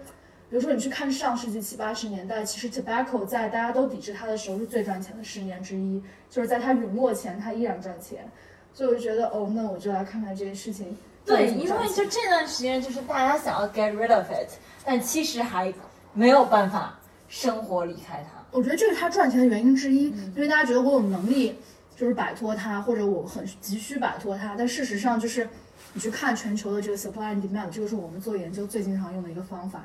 [0.55, 8.25] 比如说你去看上世纪七八十年代，其实 tobacco 在大家都抵制它的时候是最赚钱的十年之一，就是在它陨落前它依然赚钱。
[8.73, 10.97] 所以我就觉得，哦，那我就来看看这件事情。
[11.27, 14.49] 对，因为就这段时间，就是大家想要 get rid of it，
[14.85, 15.75] 但其实还
[16.13, 18.41] 没有办法生活离开它。
[18.53, 20.05] 我觉得这是他赚钱的原因之一，
[20.37, 21.59] 因为大家觉得我有能力
[21.97, 24.55] 就是摆脱它，或者我很急需摆脱它。
[24.57, 25.49] 但事实上，就是
[25.95, 29.85] 你去看全球的这个 supply and demand，这个是我们做研究最经常用的一个方法，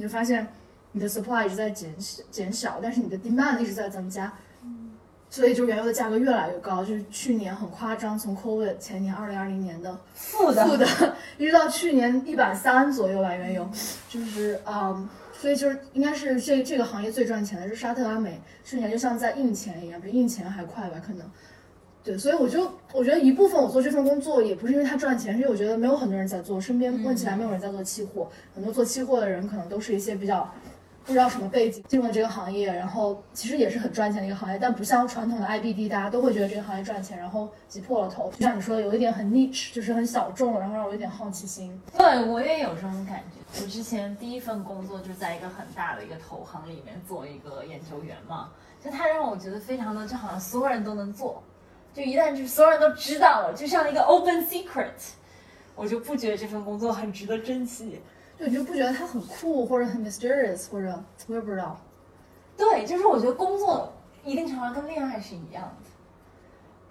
[0.00, 0.48] 你就发现
[0.92, 4.32] 你的 supply 一直在减小减小，但是你的 demand 一直在增加。
[5.28, 10.86] 所以就原油的价格越来越高，就是去年很夸张，从 COVID 前年二零二零年的负的负的，
[11.36, 13.70] 一直到去年一百三左右吧，原油，
[14.08, 21.30] 就是嗯、所以就是应该是这这个行业最赚钱的是沙特阿美，去年就像在印钱一样，比印钱还快吧，可能。
[22.02, 30.48] 对，所以我就我觉得一部分我做这份工作也不是因为它赚钱，是因为我觉得没有很多人在做，身边问起来没有人在做期货，很多做期货的人可能都是一些比较
[31.04, 38.30] 不知道什么背景进入了这个行业，然后其实也是很赚钱的一个行业，但不像传统的 IBD，大家都会觉得这个行业赚钱，然后挤破了头。
[38.32, 41.78] 就像你说的，有一点很 niche，就是很小众，然后让我有点好奇心。
[41.96, 43.60] 对我也有这种感觉。
[43.62, 48.48] 我之前第一份工作就在一个很大的一个投行里面做一个研究员嘛，
[48.84, 51.42] 就它让我觉得非常的，就好像所有人都能做，
[51.92, 54.92] 就一旦就是所有人都知道了，就像一个 open secret，
[55.74, 58.00] 我就不觉得这份工作很值得珍惜。
[58.38, 61.78] 就你就不觉得它很酷，或者很 mysterious，或者我也不知道。
[62.56, 63.92] 对，就是我觉得工作
[64.24, 65.90] 一定程度上跟恋爱是一样的，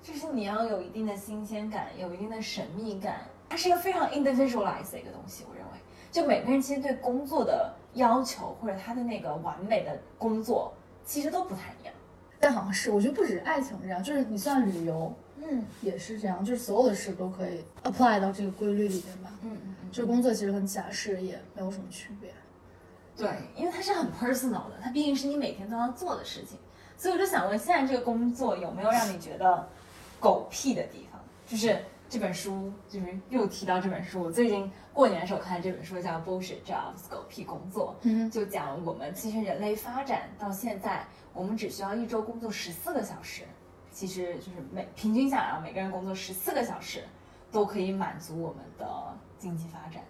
[0.02, 5.44] 就是你要有一定的新鲜感，有一定的神秘感，它是一个非常 individualized 的一个东西。
[5.50, 5.72] 我认为，
[6.12, 10.72] 就每个人其实对工作的要求或者他的那个完美的工作，
[11.04, 11.94] 其实都不太一样。
[12.40, 19.32] 但好像是，我觉得不止爱情这样，就是你算旅游嗯也是这样，就是所有的事都可以 apply 到这个规律里面吧。
[19.42, 22.32] 嗯嗯嗯，这个工作其实跟假释也没有什么区别。
[23.18, 26.58] 对，因为它是很 personal 的，它毕竟是你每天都要做的事情，
[26.98, 29.68] 所以我就想问，现在这个工作有没有让你觉得
[30.20, 31.20] 狗屁的地方？
[31.46, 31.78] 就是
[32.10, 43.44] 这本书，就是又提到这本书，我最近过年的时候看这本书叫《Bullshit Jobs》狗屁工作，嗯就讲我们其实人类发展到现在，我们只需要一周工作十四个小时，
[43.92, 47.04] 其实就是每平均下来啊，每个人工作十四个小时，
[47.52, 50.02] 都可以满足我们的经济发展。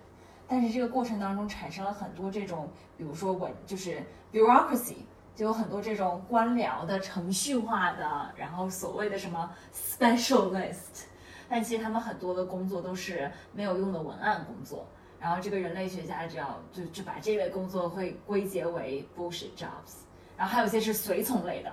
[0.48, 4.96] 但是这个过程当中产生了很多这种，比如说我就是 bureaucracy，
[5.36, 11.04] 就有很多这种官僚的、程序化的，然后所谓的什么 specialist，
[11.50, 14.86] 但其实他们很多的工作都是没有用的文案工作。
[15.20, 20.06] 然后这个人类学家只要就就把这类工作会归结为 bullshit jobs，
[20.38, 21.70] 然后还有一些是随从类的，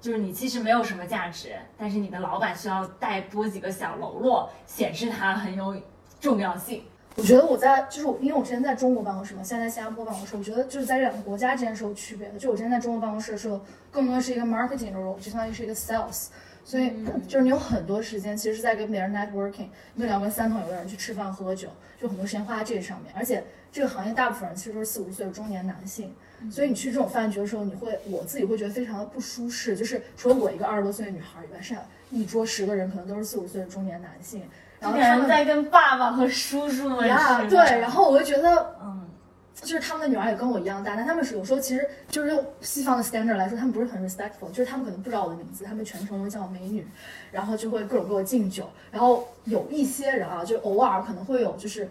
[0.00, 5.76] 就是你其实没有什么价值，但是你的老板需要带多几个小喽啰，显示他很有
[6.18, 6.82] 重要性。
[7.16, 12.38] 我觉得我在就是我，因为我之前在中国办公室嘛，现在在新加坡办公室，我觉得就是在这两个国家之间是有区别的。
[12.38, 16.28] 就我之前在中国办公室的时候，更多的是一个 marketing role，就相当于是一个 sales，
[16.68, 16.92] 所以
[17.26, 23.10] 就是你有很多时间其实是在跟别人 networking，你可能要跟三桶有的人去吃饭喝酒，就很多时间花在这个上面。
[23.16, 26.14] 而且这个行业大部分人其实都是四五十岁的中年男性，
[26.50, 34.42] 所以你去这种饭局的时候，你会我自己会觉得非常的不舒适，就是除了我一个二十多岁的女孩以外，剩下一桌十个人可能都是四五十岁的中年男性，
[34.78, 38.76] 然后这个人他们在跟爸爸和叔叔们呀，吃对，然后我就觉得。
[38.82, 39.07] 嗯，
[39.62, 46.86] 就是他们的女儿也跟我一样大，但他们是有时候其实就是用西方的 standard 来说，他们不是很 respectful，就是他们可能不知道我的名字，他们全程都叫我美女，
[47.32, 51.88] 然后就会各种给我敬酒，然后有一些人啊，就偶尔可能会有就是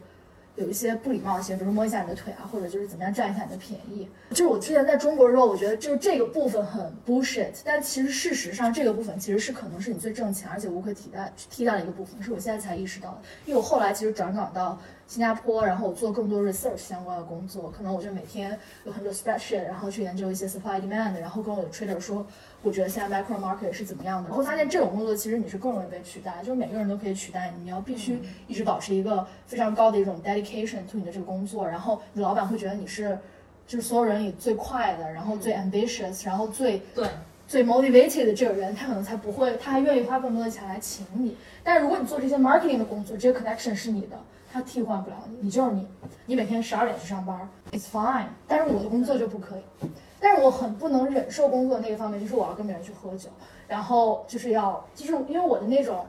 [0.58, 4.08] 有一些不礼貌的行为，比如摸一下你的腿啊，或者就是怎么样占一下你的便宜。
[4.32, 13.22] 就是我之前在中国的时候，我觉得就是这个部分很 bullshit，但其实事实上这个部分其实是可能是你最挣钱而且无可替代替代的一个部分，是我现在才意识到的。
[13.46, 22.26] 因为我后来其实转岗到新加坡，然后我做更多 research 相关的工作，可能我就每天有很多 spreadsheet，然后去研究一些 supply demand，然后跟我的 trader 说，
[22.64, 24.30] 我觉得现在 micro market 是怎么样的。
[24.32, 33.18] 我会发现这种工作其实你是更容易被取代，就是每个人都可以取代你，你要必须一直保持一个非常高的一种 dedication to 你的这个工作，然后你老板会觉得你是
[33.66, 37.08] 就是所有人里最快的，然后最 ambitious，然后最对，
[37.48, 41.38] 最 motivated 的这个人，他可能才不会，他还愿意花更多的钱来请你。
[41.64, 44.18] 但是如果你做这些 marketing 的工作，这些 connection 是你的，
[44.52, 45.88] 他替换不了你，你就是你，
[46.26, 48.26] 你每天十二点去上班，it's fine。
[48.48, 49.88] 但是我的工作就不可以。
[50.20, 53.30] 但是我很不能忍受工作那个方面，就是我要跟别人去喝酒，
[53.68, 56.06] 然后就是要，就是因为我的那种。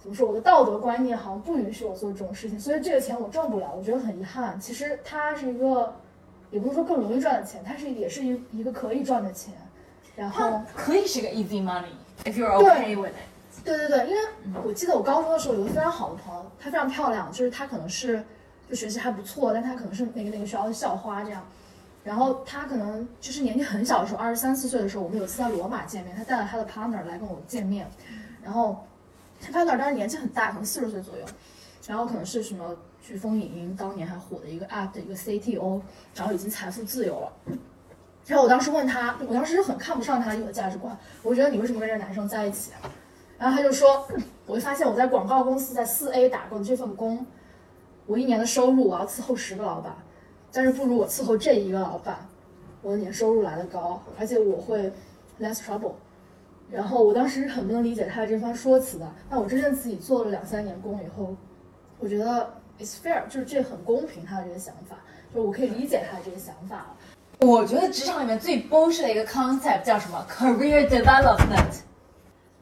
[0.00, 0.28] 怎么说？
[0.28, 4.58] 我的道德观念好像不允许我做这种事情，所以这个钱我挣不了，我觉得很遗憾。
[4.60, 5.92] 其实它是一个，
[6.52, 9.52] 也不是说更容易赚的钱，它是也是一一个可以赚的钱。
[10.14, 11.90] 然后可以是个 easy money
[12.22, 13.64] if you're okay with it。
[13.64, 14.20] 对对对，因为
[14.64, 18.22] 我记得我高中的时候有个非常好的朋友，她非常漂亮，就是她可能是
[18.68, 21.44] 就学习还不错，但她可能是那个那个学校的校花这样。
[22.08, 27.86] 然后他可能就是年纪很小的时候，二十三四岁的时候，我们有一次在罗马见面，他带了他的 partner 来跟我见面，
[28.42, 28.82] 然后。
[29.40, 31.24] 他 partner 当时年纪很大，可能四十岁左右，
[31.86, 35.80] 然后可能是什么飓风影音当年还火的一个 app 的一个 CTO，
[36.16, 37.32] 然后已经财富自由了。
[38.26, 42.72] 然后我当时问他，我当时就很看不上他的价值观，我觉得你为什么跟这个男生在一起？
[43.38, 44.08] 然后他就说，
[44.44, 47.24] 我就发现我在广告公司在四 A 打过的这份工，
[48.06, 49.94] 我一年的收入我要伺候十个老板，
[50.58, 52.18] 但是不如我伺候这一个老板，
[52.82, 54.92] 我的年收入来的高，而且我会
[55.40, 55.92] less trouble。
[56.68, 61.32] 然后我当时很不能理解他的这番说辞的，但我真正自己做了两三年工以后，
[62.00, 64.96] 我觉得 it's fair，就是这很公平他的这个想法，
[65.32, 66.96] 就是我可以理解他的这个想法了。
[67.38, 71.82] 我觉得职场里面最 bullshit 的一个 concept 叫什么 career development，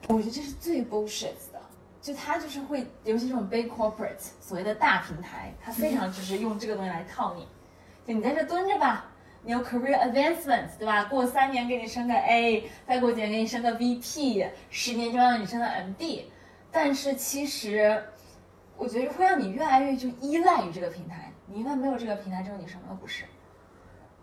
[0.08, 1.58] 我觉得这是最 bullshit 的，
[2.02, 7.48] 就他就是会，尤其这种 big corporate 所谓的大平台，他非常就是用这个东西来套你，
[8.06, 9.10] 就你在这蹲着吧。
[9.42, 11.04] 你有 career advancement，对吧？
[11.04, 16.24] 过三年给你升个 A，再过几年给你升个 VP，十年就让你升个 MD。
[16.72, 18.02] 但是其实，
[18.76, 21.30] 我觉得会让你越来越就依赖于这个平台。
[21.46, 23.24] 你一旦没有这个平台之后，你什么都不是。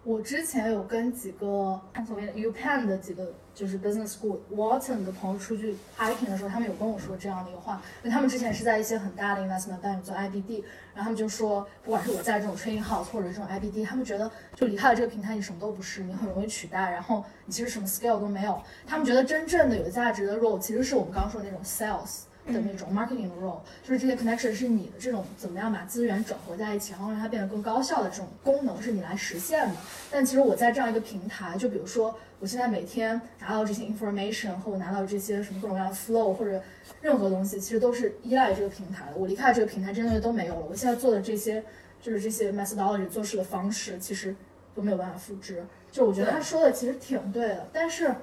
[0.05, 10.61] 我之前有跟几个所谓的 UPenn 的几个就是 business school Wharton 的朋友出去 hiking 的时候，他们有跟我说这样的一个话，因为他们之前是在一些很大的 investment bank 做 IBD，
[10.93, 18.61] 然后他们就说，不管是我在这种 training house 或者这种 IBD，他们觉得就离开了这个平台，你什么都不是，你很容易取代，然后你其实什么 skill 都没有。
[18.85, 22.23] 他们觉得真正的有价值的 role 其实是我们刚刚说的那种 sales。
[22.45, 29.75] 的那种 marketing role，就是这些 connection 是你的这种怎么样把资源整合在一起，然后让它变得更高效的这种功能是你来实现的。
[30.11, 36.61] 但其实我在这样一个平台，就比如说我现在每天拿到这些 information 和我拿到这些什么各种各样的 flow 或者
[37.01, 39.13] 任何东西，其实都是依赖这个平台的。
[39.15, 40.65] 我离开了这个平台，这些东西都没有了。
[40.69, 41.63] 我现在做的这些
[42.01, 44.35] 就是这些 methodology 做事的方式，其实
[44.75, 45.63] 都没有办法复制。
[45.91, 48.13] 就我觉得他说的其实挺对的，但是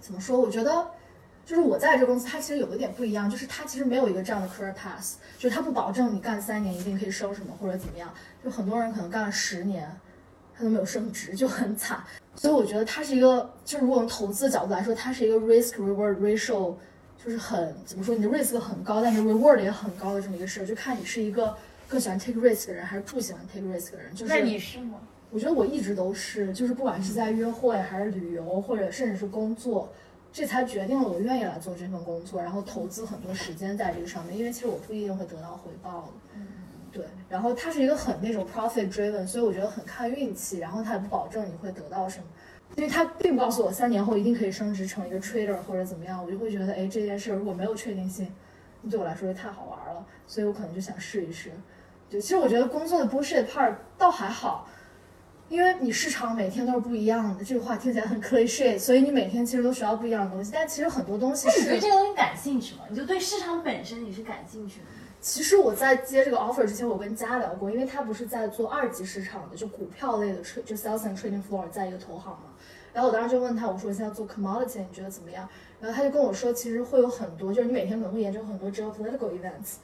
[0.00, 0.40] 怎么说？
[0.40, 0.86] 我觉得。
[1.44, 8.12] 就是我在这公司，它其实有一点不一样，就是它其实没有一个这样的 career path，就是它不保证你干三年一定可以升什么或者怎么样。
[8.42, 9.90] 就很多人可能干了十年，
[10.56, 12.02] 他都没有升职，就很惨。
[12.34, 16.74] 所以我觉得它是一个，就是如果从投资的角度来说，它是一个 risk reward ratio，
[17.22, 21.54] 就是很怎么说，你的 risk 很高，但是 reward 也很高的这么一个事儿，就看你是一个
[21.86, 24.14] 更喜欢 take risk 的人，还是不喜欢 take risk 的人。
[24.14, 24.98] 就是那你是吗？
[25.30, 29.92] 我觉得我一直都是，就是不管是在约会还是旅游，或者甚至是工作。
[30.34, 36.08] 这才决定了我愿意来做这份工作，然后投资很多时间在这个上面，因为其实我不一定会得到回报的。
[36.34, 36.48] 嗯，
[36.90, 37.04] 对。
[37.28, 42.24] 然后它是一个很那种 profit driven，所以我觉得很看运气，然后它也不保证你会得到什么，
[42.74, 48.28] 因为他并不告诉我三年后一定可以升职成一个 trader 或者怎么样，我就会觉得，哎，这件事如果没有确定性，
[48.90, 51.52] 对我来说就太好玩了，所以我可能就想试一试。
[52.10, 54.68] 就，其实我觉得工作的 bullshit part 倒还好。
[55.50, 60.50] 因为你市场每天都是不一样的，这个话听起来很 cliche，所以你每天其实都学到不一样的东西。
[60.52, 62.82] 但其实很多东西是你对这个东西感兴趣吗？
[62.88, 64.86] 你就对市场本身你是感兴趣的？
[65.20, 72.50] 其实我在接这个 offer 之前，我跟佳聊过，因为他不是在做二级市场的，就股票类的 trade，就 sales and trading floor 在一个投行嘛。
[72.92, 75.48] 然后我当时就问他，我说现在做 commodity，你觉得怎么样？
[75.80, 79.76] 然后他就跟我说，其实会有很多，就是你每天可能会研究很多 geopolitical events，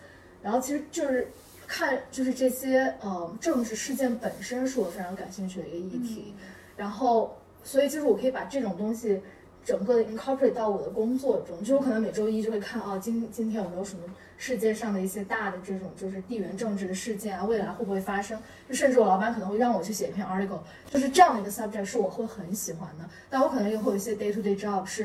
[0.43, 1.31] 然后其实就是。
[1.71, 6.35] 看，就是这些呃政治事件本身是我非常感兴趣的一个议题，
[6.77, 9.23] 然后所以就是我可以把这种东西
[9.65, 14.03] 整个的 incorporate 到我的工作中，就我可能每周一就会看啊，今今天有没有什么
[14.37, 18.37] 世界上的一些大的这种就是地缘政治的事件啊，未来会不会发生？
[18.69, 20.59] 就甚至我老板可能会让我去写一篇 article，
[20.91, 23.09] 就是这样的一个 subject 是我会很喜欢的。
[23.31, 25.05] 但我可能也会有一些 day to day job 是，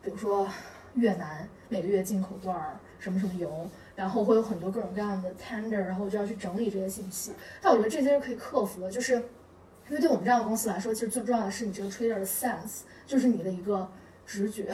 [0.00, 0.46] 比如说
[0.94, 2.62] 越南每个月进口多少
[3.00, 3.68] 什么什么油。
[3.98, 7.32] 然后会有很多各种各样的 tender，然后我就要去整理这些信息。
[7.60, 9.14] 但我觉得这些是可以克服的，就是
[9.88, 13.88] 因为对我们这样的公司来说，其实最重要的是你这个 trader 的 sense，就是你的一个
[14.24, 14.72] 直觉。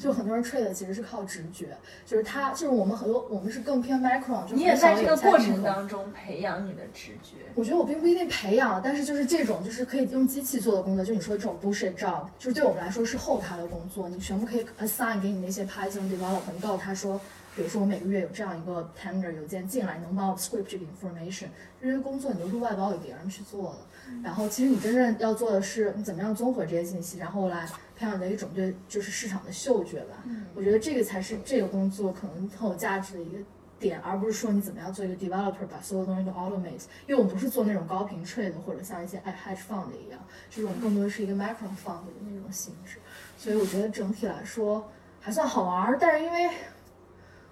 [0.00, 7.36] 就很多人 trade 其实是靠直觉，就是他就是我们很多我们是更偏 micro，就你也在这个过程当中培养你的直觉。
[7.54, 17.20] 我觉得我并不一定培养，但是就是这种就是可以用机器做的工作，就你说的这种 bullshit job，就是对我们来说是后台的工作，你全部可以 assign 给你那些 Python developer，你告诉他说，
[17.56, 21.46] 比如说我每个月有这样一个 tender 邮件进来，你能帮我 script 这个 information，
[21.80, 23.78] 这些工作你都是外包给别人去做的。
[24.22, 30.24] 然后其实你真正要做的是你怎么样综合这些信息，然后来培养你的一种对就是市场的嗅觉吧。
[30.54, 33.38] 我觉得这个才是这个工作可能很有价值的一个
[33.78, 36.84] 点，而不是说你怎么样做一个 developer 把所有东西都 automate。
[37.06, 42.98] 因为我们不是做那种高频 trade 的，或者像一些 hedge fund 一样，这种更多的是一个 micro fund 的那种性质。
[43.38, 44.86] 所以我觉得整体来说
[45.20, 46.50] 还算好玩儿，但是因为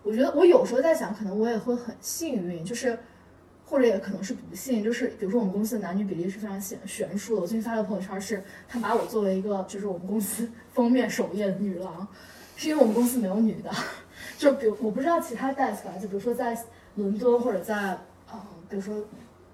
[0.02, 2.98] 我觉得我有时候在想，可能我也会很幸运，就是。
[3.64, 7.40] 或者也可能是不幸，就是比如说我们公司的男女比例是非常悬悬殊的。
[7.40, 12.06] 我最近发了朋友圈是，他把我作为一个就是我们公司 封面首页的女郎，
[12.54, 13.70] 是因为我们公司没有女的。
[14.36, 16.54] 就比如我不知道其他 desk 啊，就比如说在
[16.96, 17.98] 伦敦或者在
[18.30, 18.38] 嗯，
[18.68, 19.02] 比如说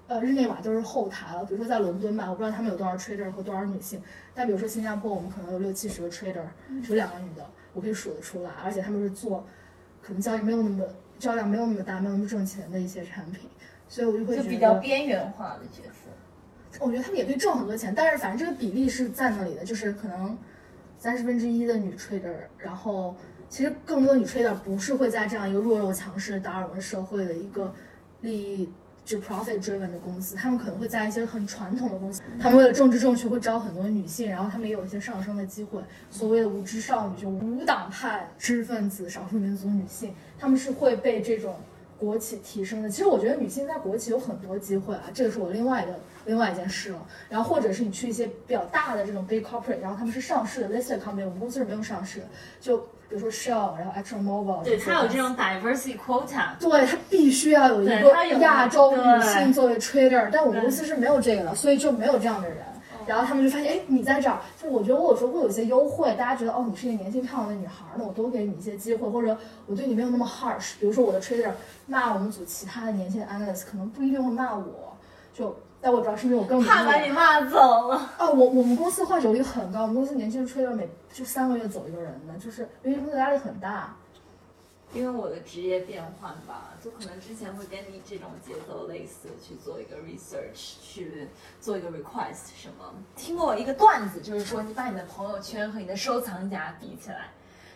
[0.09, 1.45] 呃日内瓦都是后台了。
[1.45, 4.03] 比如说在伦敦吧，我不知道他们有多少 trader 和多少女性。
[4.35, 6.43] 但比如说新加坡，我们可能有六七十个 trader，
[6.83, 8.51] 只有两个女的，我可以数得出来。
[8.65, 9.47] 而且他们是做
[10.09, 10.83] 可能交易没有那么
[11.19, 13.47] 交易量没有那么大，没有那么挣钱的一些产品。
[13.91, 16.81] 所以我就会觉得就比较边缘化的角色。
[16.81, 20.37] 我觉得他们也可以挣很多钱，但是反正这个比例是在那里的，就是可能
[20.97, 23.15] 三十分之一的女 trader，然后
[23.51, 27.75] 其实更多的女 trader 不是会在这样一个弱肉强食的达尔文社会的一个
[28.23, 28.73] 利益
[29.09, 35.81] 就 profit driven 的公司，他们可能会在一些很传统的公司，他们为了政治正确会招很多女性，然后他们也有一些上升的机会。
[36.11, 41.57] 所谓的无知少女，就无党派知识分子、少数民族女性，他们是会被这种。
[41.99, 47.07] 国企提升的，其实我觉得女性在国企有很多机会啊，这个是我另外的另外一件事了。
[47.29, 52.27] 然后或者是你去一些比较大的这种 big corporate，然后他们是上市的 listed company，我们公司是没有上市的。
[52.61, 62.59] 就比如说 Shell，然后 Exxon mobile，对，它有这种 diversity quota，对，它必须要有一个亚洲女性作为 trader，但我们公司是没有这个的，所以就没有这样的人。
[63.07, 69.35] 然后他们就发现，哎，你在这儿，就我觉得我有时候会有一些优惠，大家觉得哦，你是一个年轻漂亮的女孩，那我多给你一些机会，或者
[69.65, 70.73] 我对你没有那么 harsh。
[70.79, 71.53] 比如说我的 trader
[71.87, 74.95] 骂我们组其他的年轻的 analyst，可能不一定会骂我，
[75.33, 78.11] 就但我主要是因为我更怕把你骂走了。
[78.19, 83.95] 哦，我我们公司换手率很高，我们公司年轻的 trader 每就三个月走一个人的，就是因为工作压力很大。
[84.95, 91.29] 因为我的职业变换吧，就可能之前会跟你这种节奏类似，去做一个 research，去
[91.61, 92.95] 做一个 request 什么。
[93.15, 97.29] 听过一个段子，就是说你把你的朋友圈和你的收藏夹比起来，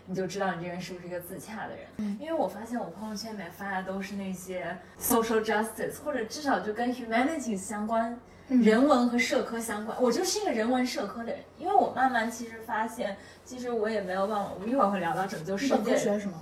[0.07, 1.87] 你就知道你这人是不是一个自洽的人。
[1.99, 8.19] 嗯因为我发现我朋友圈里面发的都是那些 social justice，或者至少就跟 humanities 相关。
[8.49, 15.97] 人文和社科相关，我就是一个人文社科的人，因为我慢慢其实发现，其实我也没有办法，我们一会儿会聊到拯救世界。
[15.97, 16.35] 学什么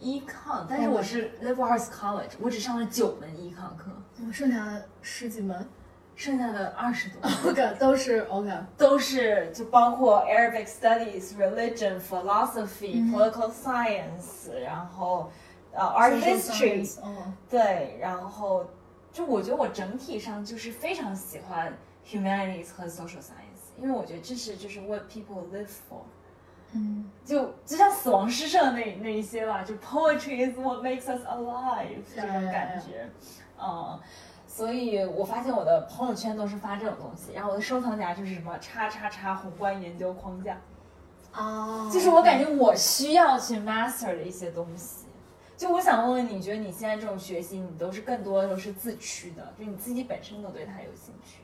[0.00, 3.92] ？econ，但是我是 liberal arts college，我只上了九门 econ 课，
[4.26, 5.64] 我剩下十几门
[6.18, 8.50] 剩下的二十多，OK 都是 OK。
[8.76, 15.30] 都是就包括 Arabic studies、religion、philosophy、political science，然后
[15.72, 16.10] 呃 art
[17.04, 18.66] 嗯，对，然后
[19.12, 21.72] 就我觉得我整体上就是非常喜欢
[22.04, 26.02] humanities 和 social science，因为我觉得这是就是 what people live for。
[26.72, 33.08] 嗯，就就像死亡诗社那那一些吧，就 poetry is what makes us alive 这种感觉，
[33.62, 33.98] 嗯，
[34.58, 40.60] 所以我发现我的朋友圈都是发这种东西，然后我的收藏夹就是什么叉叉叉宏观研究框架，
[41.30, 45.06] 啊，就是我感觉我需要去 master 的一些东西。
[45.56, 51.38] 就我想问问你，你觉得你现在这种学习，你都是更多的都是自驱的，就你自己本身都对它有兴趣？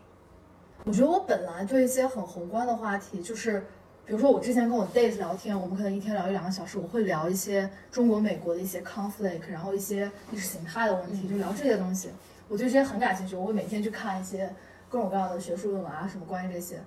[0.83, 3.61] 我觉得我本来对一些很宏观的话题，就是
[4.05, 12.11] 比如说我之前跟我 date 聊天，我们可能一天聊一两个小时，我会聊一些中国、美国的一些 conflict，然后一些意识形态的问题，就聊这些东西。
[12.49, 14.53] 我对这些很感兴趣，我会每天去看一些
[14.89, 16.79] 各种各样的学术论文啊，什么关于这些。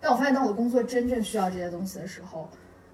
[0.00, 2.48] 但我发现，当我的工作真正需要这些东西的时候，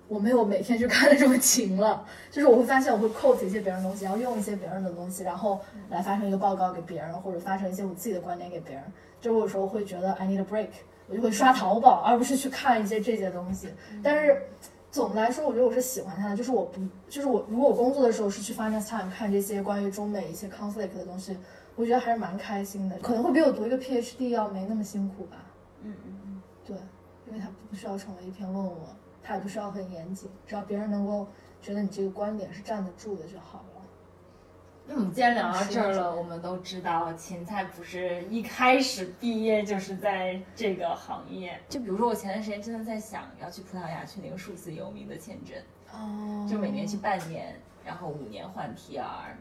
[0.09, 2.05] 我没有每天去看的这么勤了。
[2.31, 5.61] 就是我会发现，我会 quote 一些别人的东西，然后用一些别人的东西，然后
[5.91, 8.85] 来发成一个报告给别人，或者发成一些我自己的观点给别人。
[9.21, 10.69] 就我有时候会觉得 I need a break，
[11.09, 13.69] 我就会刷淘宝，而不是去看一些这些东西。
[14.03, 14.43] 但是
[14.91, 21.37] 总的来说，我觉得我是喜欢它的，就是我不，就是我如果我工作的时候是去 Finance Time 看这些关于中美一些 conflict 的东西，
[21.77, 25.37] 我觉得还是蛮开心的，可能会比我读一个 PhD 要没那么辛苦吧。
[25.83, 26.43] 嗯嗯嗯。
[26.65, 26.77] 对，
[27.27, 28.79] 因为它不需要成为一篇论文，
[29.23, 31.27] 它也不需要很严谨，只要别人能够
[31.61, 33.83] 觉得你这个观点是站得住的就好了。
[34.87, 41.59] 那我们既然聊到这儿了，我们都知道芹菜不是一开始毕业就是在这个行业。
[41.71, 45.57] 就比如说我前段时间真的在想要去葡萄牙去那个数字游民的签证，
[45.91, 49.33] 哦就每年去半年，然后五年换 PR。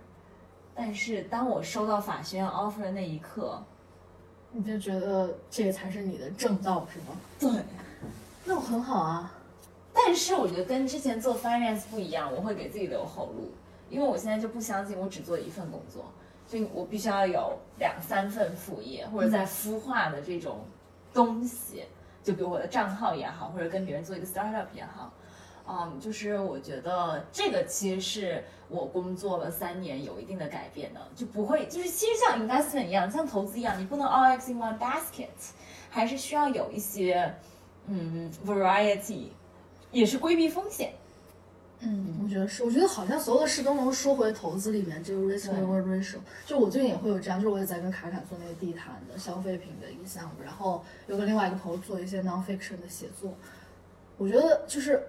[0.76, 3.63] 但是当我收到法学院 offer 的那一刻，
[4.51, 7.15] 你就觉得这个才是你的正道是吗？
[7.39, 7.49] 对，
[8.43, 9.32] 那我很好啊。
[9.93, 13.51] 但是我觉得跟之前做 finance 不一样，我会给自己留后路，
[13.89, 16.05] 因为我现在就不相信我只做一份工作，
[16.47, 20.61] 就我必须要有两三份副业，或者在孵化的这种
[21.13, 21.84] 东西，
[22.24, 25.13] 就比如我的账号也好，或者跟别人做一个 startup 也好。
[25.68, 35.28] 嗯，就是我觉得这个其实是我工作了三年有一定的改变的，就不会就是其实像 investment 一样，像投资一样，你不能 all eggs in one basket，
[35.89, 37.34] 还是需要有一些
[37.88, 39.28] 嗯 variety，
[39.91, 40.93] 也是规避风险。
[41.86, 46.18] 嗯，我觉得是，我觉得好像所有的事都能说回投资里面这个 risk 对 reward ratio。
[46.45, 53.34] 就我最近也会有这样，就是我也在跟卡卡做那个地毯的消费品的一个项目，然后又跟另外一个朋友做一些 non-fiction 的写作。
[54.18, 55.03] 我觉得就是，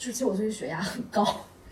[0.00, 1.22] 就其实我最近血压很高，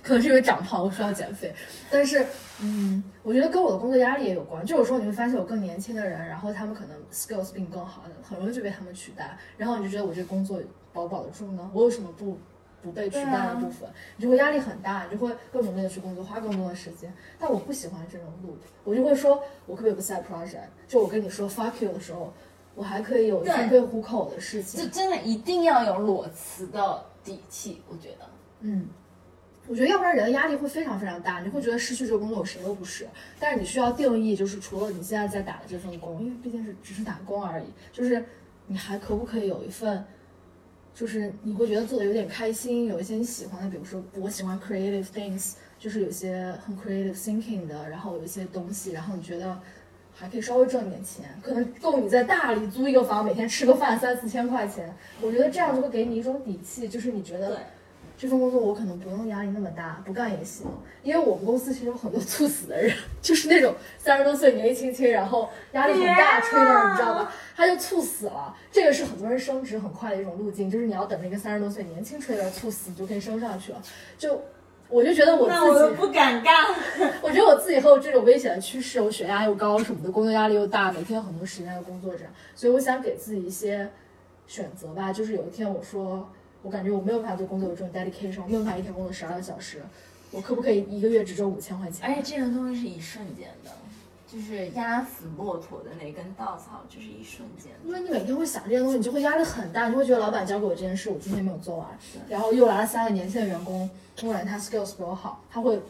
[0.03, 1.51] 可能是因为长胖，我需要减肥。
[1.91, 2.27] 但是，
[2.61, 4.63] 嗯，我觉得跟我的工作压力也有关。
[4.67, 10.61] 就有时候你会发现有更年轻的人，然后他们可能 skills 比你更好，很容易就被他们取代，然后你就觉得我这工作
[10.93, 11.71] 保不保得住呢？
[11.73, 12.37] 我有什么不
[12.83, 13.89] 不被取代的部分？
[14.19, 17.11] 你就会压力很大，你就会更努力的去工作，花更多的时间。
[17.39, 20.69] 但我不喜欢这种 loop，我就会说，我可不可以有个 side project？
[20.87, 22.31] 就我跟你说 fuck you 的时候，
[22.75, 24.91] 我还可以有一对以糊口的事情就。
[24.91, 28.29] 真的一定要有裸辞的底气，我觉得。
[28.61, 28.87] 嗯，
[29.67, 33.07] 我觉得要不然人的压力会非常非常大，你会觉得失去这个工作我谁都不是。
[33.39, 38.25] 但是你需要定义，就是除了你现在在打的这份工，因为毕竟是只是打工而已，就是
[38.67, 40.05] 你还可不可以有一份，
[40.95, 49.61] 就是你会觉得做的有点开心，有一些你喜欢的，比如说我喜欢 creative things，就是有些很 creative thinking 的，然后有一些东西，然后你觉得。
[50.21, 54.93] 还可以稍微挣点钱，可能够你在大理租一个房，每天吃个饭三四千块钱。
[55.21, 57.61] 我觉得这样就会给你一种底气，就是你觉得，
[58.17, 60.67] 这份工作我可能不用压力那么大，不干也行。
[61.05, 62.93] 因为我们公司其实有很多猝死的人，
[63.23, 67.33] 就是那种三十多岁年纪轻轻，然后压力很大，吹的你知道吧？
[67.57, 68.53] 他就猝死了。
[68.73, 73.81] 这个是很多人升职很快的一种路径，就是你要等那个三十多岁年轻吹的猝死，你就可以升上去了。
[74.19, 74.43] 就
[74.91, 76.55] 我就觉得我自己，都不敢干。
[77.23, 83.89] 我觉得我自己会有这种危险的趋势，我血压又高什么的，工作压力又大，每天很多时间在工作这样，所以我想给自己一些
[84.47, 86.27] 选择吧，就是有一天我说，
[86.63, 89.83] 我感觉我没有办法对工作有这种 dedication，我没有办法一天工作十二个小时，
[90.31, 92.09] 我可不可以一个月只挣五千块钱？
[92.09, 93.71] 而且这种东西是一瞬间的，
[94.31, 97.73] 就是压死骆驼的那根稻草，就是一瞬间。
[97.83, 101.89] 因为你每天会想这些东西，你就会压力很大，你就会觉得老板交给我这件事，我今天没有做完，
[102.29, 103.89] 然后又来了三个年轻的员工，
[104.23, 105.81] 我感觉他 skills 比我好，他会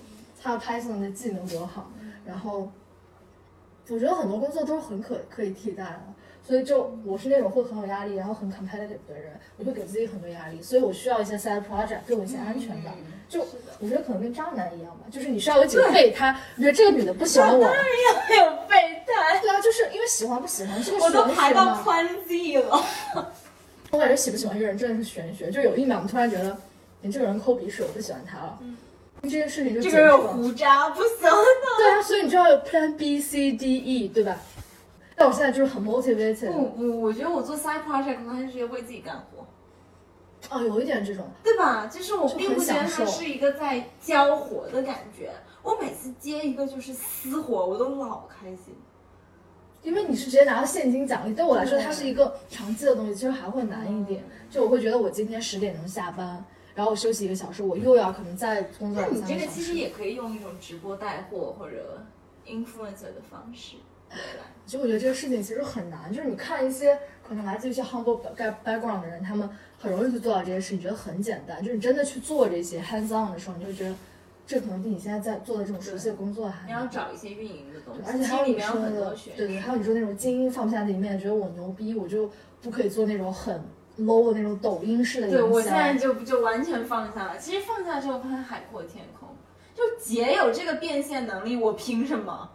[0.41, 1.91] 他的 Python 的技能比我好，
[2.25, 2.71] 然后
[3.89, 6.03] 我觉得很多工作都是很可可以替代的，
[6.47, 12.95] 所以就我是那种会很有压力，然后很 competitive 的人，我会给自己很多压力，所以我需要一些 side project 给我一些安全感。
[13.29, 13.41] 就
[13.79, 18.77] 我觉得可能跟渣男一样吧，就是你需要有几个备胎，你觉得这个女的不喜欢我，当然要有备
[19.07, 21.83] 胎，对啊，就是因为喜欢不喜欢这个我都排到学嘛。
[21.85, 22.87] Plan Z 了。
[23.91, 26.57] 我感觉喜不喜欢一个人真的是玄学，就有一秒我突然觉得
[27.01, 28.59] 你这个人抠鼻屎，我不喜欢他了，
[29.23, 30.19] 这件事情就这个人。
[30.19, 31.31] 胡渣，不行的。
[31.79, 34.37] 对啊，所以你就要有 Plan B、C、D、E，对吧？
[35.17, 39.45] 但我现在就是很 motivated，不不，我觉得我做 side project 可能是为自己干活，
[40.49, 41.87] 啊，有一点这种，对吧？
[41.87, 45.31] 就是我并不觉得它是一个在交活的感觉。
[45.63, 48.75] 我每次接一个就是私活，我都老开心。
[49.83, 54.25] 因为你是直接拿到现金奖励，对我来说它是一个长期的东西，其实还会难一点。
[54.51, 56.45] 就我会觉得我今天十点钟下班，
[56.75, 59.47] 然后我休息一个小时，我又要可能再工作那你两三个小时。
[59.47, 62.05] 这个其实也可以用一种直播带货或者
[62.47, 63.77] influencer 的方式
[64.09, 64.45] 回来。
[64.67, 69.49] 其实我觉得这个事情其实很难，就是你看一些可能来自于一些 humble back- background 的人，他们
[69.79, 71.63] 很容易就做到这些事，你觉得很简单。
[71.63, 73.95] 就是你真的去做这些 hands on 的时候，你就觉得
[74.47, 76.87] 这可能比你现在在做的这种熟悉的工作还你要。
[76.87, 83.61] 找一些运营的东西，而且还有你说的很多学，对对，还有你说那种精英放不下的一面，觉得我牛逼，我就不可以做那种很
[83.99, 85.41] low 的那种抖音式的营销。
[85.41, 87.39] 对我现在就就完全放下了。
[87.39, 89.29] 其实放下之后，发现海阔天空。
[89.75, 92.51] 就姐有这个变现能力，我凭什么？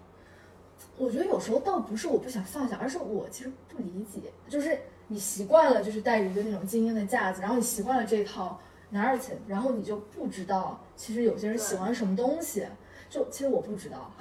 [0.97, 8.59] 我觉得有时候倒不是我不想放下，而是我其实不理解，就是你习惯了就是带着一个那种精英的架子，然后你习惯了这套
[8.91, 12.65] narrative，然后你就不知道其实有些人喜欢什么东西，
[13.09, 14.11] 就其实我不知道，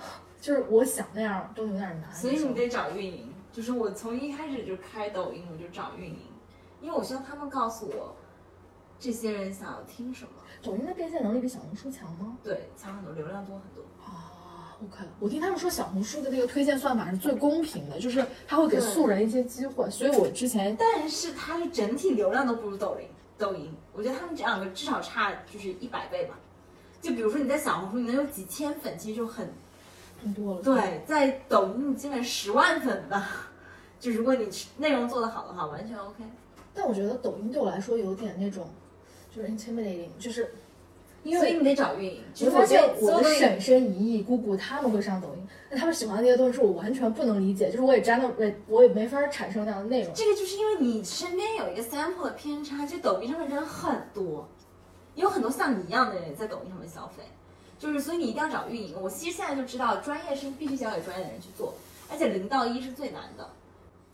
[0.41, 2.13] 就是我想那样都有点难。
[2.15, 3.33] 所以你得找运营。
[3.53, 6.21] 就是我从一开始就开抖音，我就找运营，
[6.81, 8.17] 因为我希望他们告诉我
[8.99, 10.31] 这些人想要听什么。
[10.63, 12.39] 抖音的变现能力比小红书强吗？
[12.43, 13.85] 对，强很多，流量多很多。
[14.83, 23.07] 啊，OK，我听他们说小红书的那个推荐算法是最公平的，就是它会给素人一些机会，所以我之前但是它的整体流量都不如抖音。
[23.39, 26.39] 抖音，我觉得他们这两个至少差就是一百倍吧。
[27.01, 29.53] 就比如说你在小红书你能有几千粉，其实就很
[30.23, 30.63] 很多了。
[30.63, 33.49] 对，在抖音你基本十万粉吧。
[33.99, 36.23] 就如果你内容做得好的话，完全 OK。
[36.73, 38.71] 但我觉得抖音对我来说有点那种，
[39.35, 40.55] 就是 intimidating，就是
[41.23, 42.23] 因为所以你得找运营。
[42.47, 50.13] 我发现我的婶婶、姨姨、姑姑他们会上抖音，那 他们喜欢的那些东西是我完全不能理解，就是我也真的我我也没法产生那样的内容。
[50.15, 54.49] 这个就是因为你身边有一个 sample 的偏差，就抖音上面人很多，
[55.15, 57.23] 有很多像你一样的人在抖音上面消费，
[57.79, 58.95] 就是所以你一定要找运营。
[59.01, 61.75] 我其实现在就知道，专业是必须交给专业的人去做，
[62.11, 63.49] 而且零到一是最难的。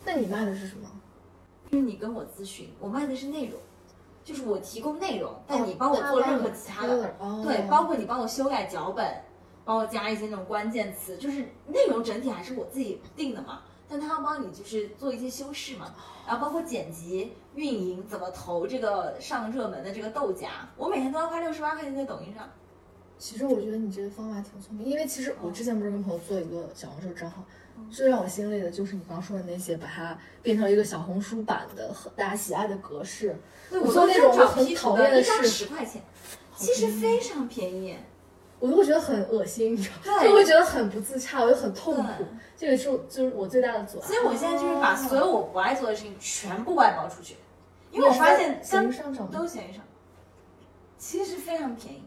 [0.04, 0.88] 那你卖的是什么？
[1.70, 3.60] 就是你跟我咨询，我卖的是内容，
[4.28, 9.22] 就是我提供内容，但你帮我做任何其他的，哦、对，包括你帮我修改脚本，
[9.64, 15.94] 帮我加一些那种关键词，就是内容整体还是我自己定的嘛，但他要帮你就是做一些修饰嘛，
[16.26, 22.46] 然后包括剪辑、运营怎么投这个上热门的这个豆荚，我每天都要花六十八块钱在抖音上。
[23.16, 27.42] 其实我觉得你这个方法挺聪明，因为其实我之前不是跟朋友做一个小红书账号，
[27.90, 33.36] 最让我心累的就是你刚说的那些，把它变成一个小红书版的大家喜爱的格式。
[33.70, 36.02] 对，我做那种找很讨厌的，事，十块钱，
[36.56, 37.96] 其实非常便宜。
[38.60, 40.22] 我都会觉得很恶心，你知道吗？
[40.24, 42.24] 就会觉得很不自洽，我就很痛苦。
[42.56, 44.06] 这个是就是我最大的阻碍。
[44.08, 47.36] 所以我现在就是把所有我不爱做的事情全部外包出去，
[47.92, 49.82] 因因为我发现闲跟鱼上找吗都闲鱼上，
[50.98, 52.02] 其实非常便宜，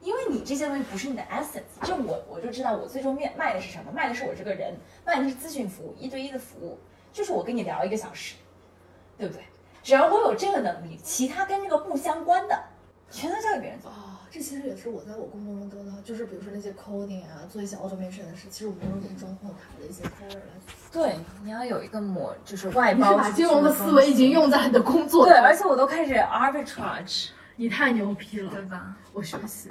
[0.00, 4.74] 因为你这些东西不是你的 essence，就我我就知道我最终面卖的是什么，卖的是我这个人，
[5.04, 6.78] 卖的是咨询服务，一对一的服务，
[7.12, 8.36] 就是我跟你聊一个小时，
[9.18, 9.42] 对不对？
[9.82, 12.58] 只要我有这个能力，其他跟这个不相关的，
[13.10, 13.90] 全都交给别人做。
[13.90, 20.40] 啊，这其实也是我在我工作中得到，就是比如说那些 coding 啊，做一些 automation 的事，其实我没有用中后台的一些 c o 来
[20.90, 21.02] 做。
[21.02, 27.30] 对，你要有一个模，就是外你是把金融的思维已经用在你的工作对，而且我都开始 arbitrage。
[27.60, 28.96] 你太牛逼了，对吧？
[29.12, 29.68] 我学习。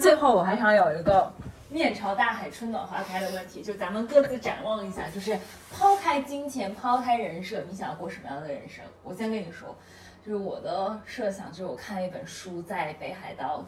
[0.00, 1.30] 最后我还想有一个
[1.68, 5.38] 面朝大海春暖花开的问题，就咱们各自展望一下，就是
[5.70, 8.82] 抛开金钱，抛开人设，你想要过什么样的人生？
[9.02, 9.76] 我先跟你说，
[10.24, 13.62] 就是我的设想，就是我看了一本书，在北海道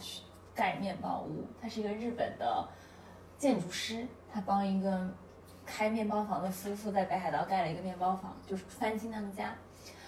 [0.55, 2.67] 盖面包屋，他是一个日本的
[3.37, 5.07] 建筑师，他帮一个
[5.67, 9.53] 开面包房的夫妇在北海道盖了一个面包房，就是翻新他们家。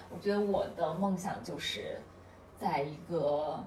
[0.08, 2.00] 我觉得我的梦想就是
[2.60, 3.58] 在一个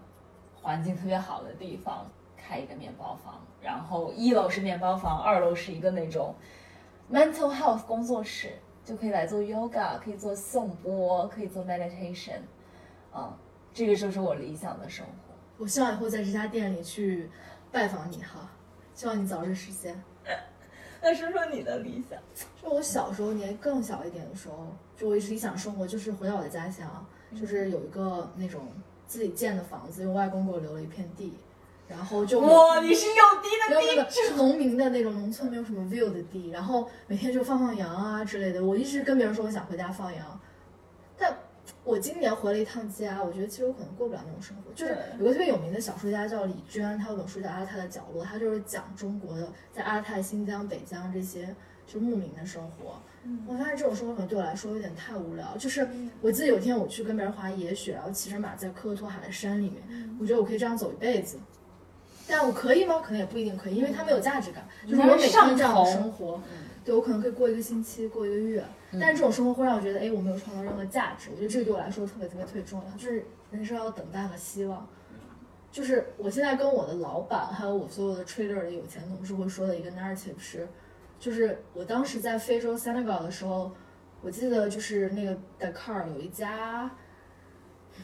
[0.62, 2.06] 环境特别好的地方
[2.38, 6.36] 开一个面包房，然后一楼是面包房，二楼是一个那种
[7.12, 8.54] mental health 工作室，
[8.86, 12.40] 就可以来做 yoga，可以做颂钵，可以做 meditation，
[13.16, 13.34] 嗯，
[13.74, 15.12] 这个就是我理想的生活。
[15.58, 17.30] 我希望以后在这家店里去
[17.72, 18.50] 拜访你哈，
[18.94, 20.02] 希望你早日实现。
[21.02, 22.18] 那说说你的理想。
[22.62, 27.06] 就我小时候年更小一点的时候，就我一直理想生活就是回到我的家乡，
[27.40, 28.68] 就是有一个那种
[29.08, 31.34] 自己建的房子，用外公给我留了一片地，
[31.88, 34.22] 然后就哇，你是有地的地主。
[34.22, 38.64] 是农民的那种农村没有什么 view 的地，然后每天就放放羊啊之类的。
[38.64, 40.40] 我一直跟别人说我想回家放羊，
[41.18, 41.38] 但
[41.84, 44.72] 我今年回了一趟家，我觉得其实我可能过不了那种生活。
[44.74, 51.56] 就是有个特别有名的小说家叫李娟，她有本书叫《阿勒泰的角落》，她就是讲中国的在阿勒泰、新疆、北疆这些
[51.86, 53.00] 就牧民的生活。
[53.48, 55.56] 我发现这种生活可能对我来说有点太无聊。
[55.58, 55.88] 就是
[56.22, 61.38] 我记得有一天我去跟别人滑野雪，然后骑着马在科克托海的山里面，我觉得我可以这样走一辈子。
[62.28, 63.02] 但我可以吗？
[63.04, 64.66] 可能也不一定可以，因为它没有价值感。
[64.88, 66.42] 就是我每天这样的生活，
[66.86, 68.64] 对我可能可以过一个星期，过一个月，
[68.94, 71.30] 但是这种生活会让我觉得，哎，我没有创造任何价值。
[71.32, 74.88] 我觉得这个对我来说特别特别特别重要，就是人生要等待和希望。
[75.70, 80.68] 就是我现在跟我的老板，还有我所有的 trader 的有钱同事会说的一个 narrative 是，
[81.24, 83.72] 就是我当时在非洲 Senegal 的时候，
[84.22, 86.92] 我记得就是那个 Dakar 有一家，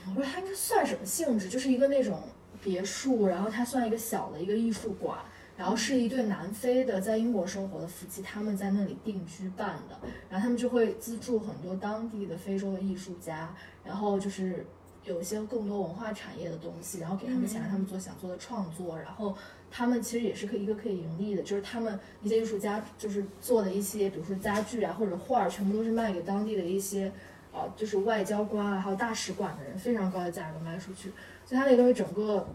[0.07, 2.22] 我不知道它应该算什么性质，就是一个那种
[2.63, 5.20] 别墅，然后它算一个小的一个艺术馆，
[5.57, 9.99] 然后是一对南非的在英国生活的夫妻，他们在那里定居办的，
[10.30, 13.53] 然后他们就会资助很多当地的非洲的艺术家，
[13.84, 14.65] 然后就是
[15.03, 19.36] 有一些更多文化产业的东西，然后给他们钱让他们做想做的创作，然后
[19.72, 27.11] 他们其实也是可以一个可以盈利的，就是他们一些艺术家就是做的一些，比如说家具啊或者画儿，全部都是卖给当地的一些。
[27.51, 31.11] 啊，就是外交官啊，还有大使馆的人，非常高的价格卖出去，
[31.43, 32.47] 所以他那个东西整个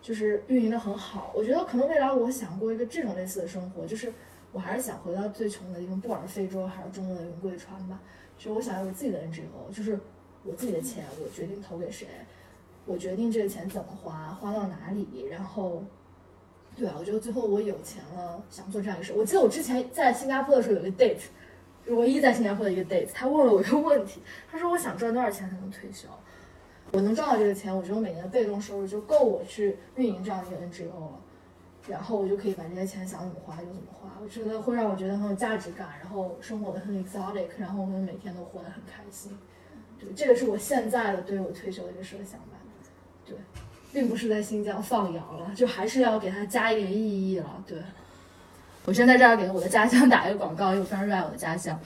[0.00, 1.32] 就是运营的很好。
[1.34, 4.12] 我觉得可能未来我想过一个这种类似的生活，就是
[4.52, 7.98] 我还是想回到最穷的地方，不管是非洲还是中国的云贵川吧，
[8.38, 9.98] 就我想有自己的 NGO，就是
[10.44, 12.06] 我自己的钱，我决定投给谁，
[12.86, 15.82] 我决定这个钱怎么花，花到哪里，然后。
[16.78, 19.12] 对啊，我觉得最后我有钱了，想做这样一个事。
[19.12, 21.22] 我记得我之前在新加坡的时候有一个 date，
[21.88, 26.06] 唯一在新加坡的一个 date，他问了我一个问题，他说我想赚多少钱才能退休？
[26.92, 31.20] 我能赚到这个钱，我觉得我每年的被动收入就够我去运营这样一个 NGO 了。
[31.88, 39.36] 然后我就可以把这些钱想怎么花就怎么花，我觉得会让我觉得很有价值感，然后生活的很 exotic，然后我们每天都活得很开心。
[39.98, 42.58] 对，这个是我现在的对我退休的一个设想吧。
[43.24, 43.36] 对，
[43.92, 47.64] 并不是在新疆放羊了，就还是要给它加一点意义了。
[47.66, 47.78] 对，
[48.84, 51.78] 我先在这儿给我的家乡打一个广告，因为我非常热爱我的家乡。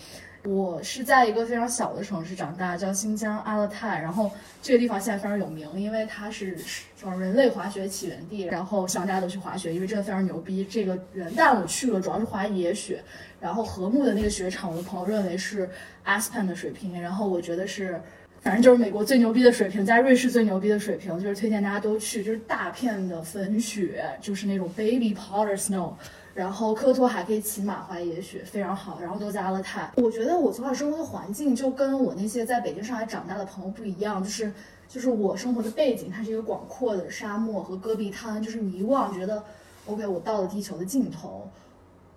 [0.45, 4.01] 我是在一个非常小的城市长大，叫新疆阿勒泰。
[4.01, 4.29] 然后
[4.61, 6.59] 这个地方现在非常有名，因为它是
[7.01, 8.43] 叫人类滑雪起源地。
[8.47, 10.67] 然后希望大家都去滑雪，因为真的非常牛逼。
[10.69, 13.01] 这个人带我去了，主要是滑野雪。
[13.39, 15.71] 然后禾木的那个雪场，我的朋友认为是
[16.05, 18.03] Aspen 的水平，然后我觉得是，
[18.43, 25.93] 反正就是美国最牛逼的水平，在瑞士最牛逼的水平，就是推荐大家都去，就是大片的粉雪，就是那种 baby powder snow。
[26.35, 28.99] 然后科托还可以骑马滑野雪，非常好。
[29.01, 34.53] 然后都在阿勒泰，我觉得我从小生活的环境就跟我那些在北京、上海长大的朋友不一样，就是
[34.89, 39.41] 就是我生活的背景，它是一个广阔的沙漠和戈壁滩，就是你一望觉得
[39.87, 41.49] ，OK，我到了地球的尽头。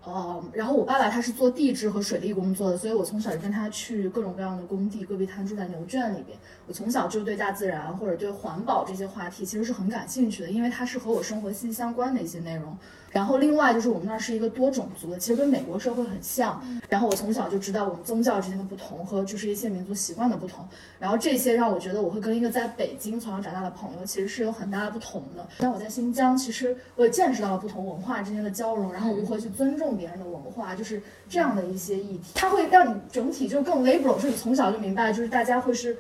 [0.05, 6.37] 呃，然后我爸爸他是做地质和水利工作的，所以我从小就跟他去各种各样的工地、戈壁滩，住在牛圈里边。
[6.67, 12.77] 我从小就对大自然或者对环保这些话题其实是很感兴趣的，因为它是和我生活息息相关的一些内容。
[13.15, 16.61] 然后另外就是我们那儿是一个多种族的，其实跟美国社会很像。
[16.89, 20.67] 然后我从小就知道我们宗教之间的不同和就是一些民族习惯的不同。
[20.99, 25.47] 然后这些让我觉得我会跟一个在北京从小长大的朋友其实是有很大的不同的。
[25.57, 35.95] 但我在新疆，其实我也见识到了不同文化之间的交融，然后如何去尊重别人的文化，就是这样的一些议题，它会让你整体就更 liberal，就是你从小就明白，就是大家会是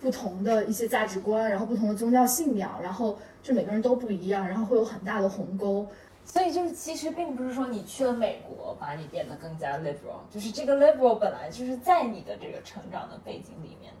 [0.00, 5.84] 不同的一些价值观，然后不同的宗教信仰，然后就每个人都不一样，然后会有很大的鸿沟。
[6.24, 13.92] 所以就是其实并不是说你去了美国把你变得更加 liberal，就是这个 liberal 本来就是在你的这个成长的背景里面。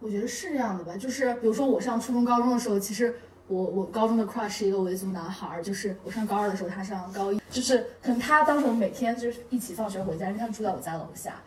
[0.00, 11.42] 我觉得是这样的吧，就是比如说我上初中、高中的时候，其实我我高中的 crush 是一个维族男孩，就是我上高二的时候，他上高一，就是可能他当时我们每天就是一起放学回家，因为他住在我家楼下。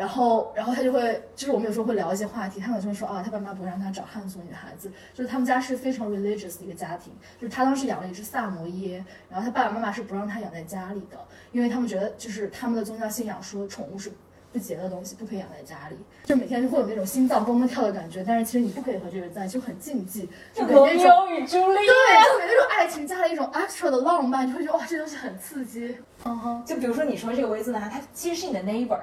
[0.00, 2.58] 然后，然后他就会，就是我们有时候会聊一些话题。
[2.58, 7.12] 他有时候说啊，他爸妈不会让他找汉族女孩子，就是他们家是非常 religious 的一个家庭。
[7.38, 11.18] 就是他当时养了一只萨摩耶，然后他爸爸妈妈是不让他养在家里的，
[11.52, 14.10] 因为他们觉得就是他们的宗教信仰说宠物是
[14.50, 15.96] 不洁的东西，不可以养在家里。
[16.24, 20.22] 就每天就会有那种心脏蹦蹦跳的感觉，但是其实你不可以和这个人在，就很禁忌。
[20.54, 22.24] 就那种密欧与朱丽对，叶。
[22.24, 25.98] 就给那种爱情加了一种 extra 的浪漫，就会觉得哇，这东西很刺激。
[26.24, 26.64] 嗯哼。
[26.64, 28.98] 就比如说你说这个维兹男孩，他其实是你的 neighbor，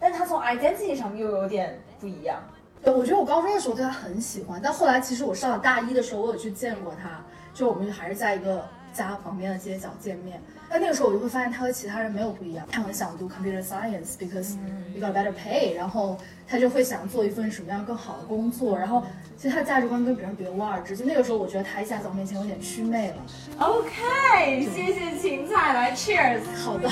[0.00, 2.40] 但他从 identity 上面又有点不一样。
[2.82, 7.22] 对，我觉得我高中的时候对他很喜欢，但后来其实我上了大一的时候，我有去见过他，
[7.52, 10.40] 就我们还是在一个家旁边的街角见面。
[10.72, 14.56] 但那个时候我就会发现他和其他人没有不一样，他很想读 computer science because
[14.94, 16.16] you got better pay，然后
[16.48, 19.02] 他就会想做一份什么样更好的工作，然后
[19.36, 20.96] 其实他的价值观跟别人别无二致。
[20.96, 23.16] 就那个时候，我觉得他一下在我面前有点祛魅了。
[23.58, 26.40] OK，谢谢芹菜，来 Cheers。
[26.56, 26.88] 好的。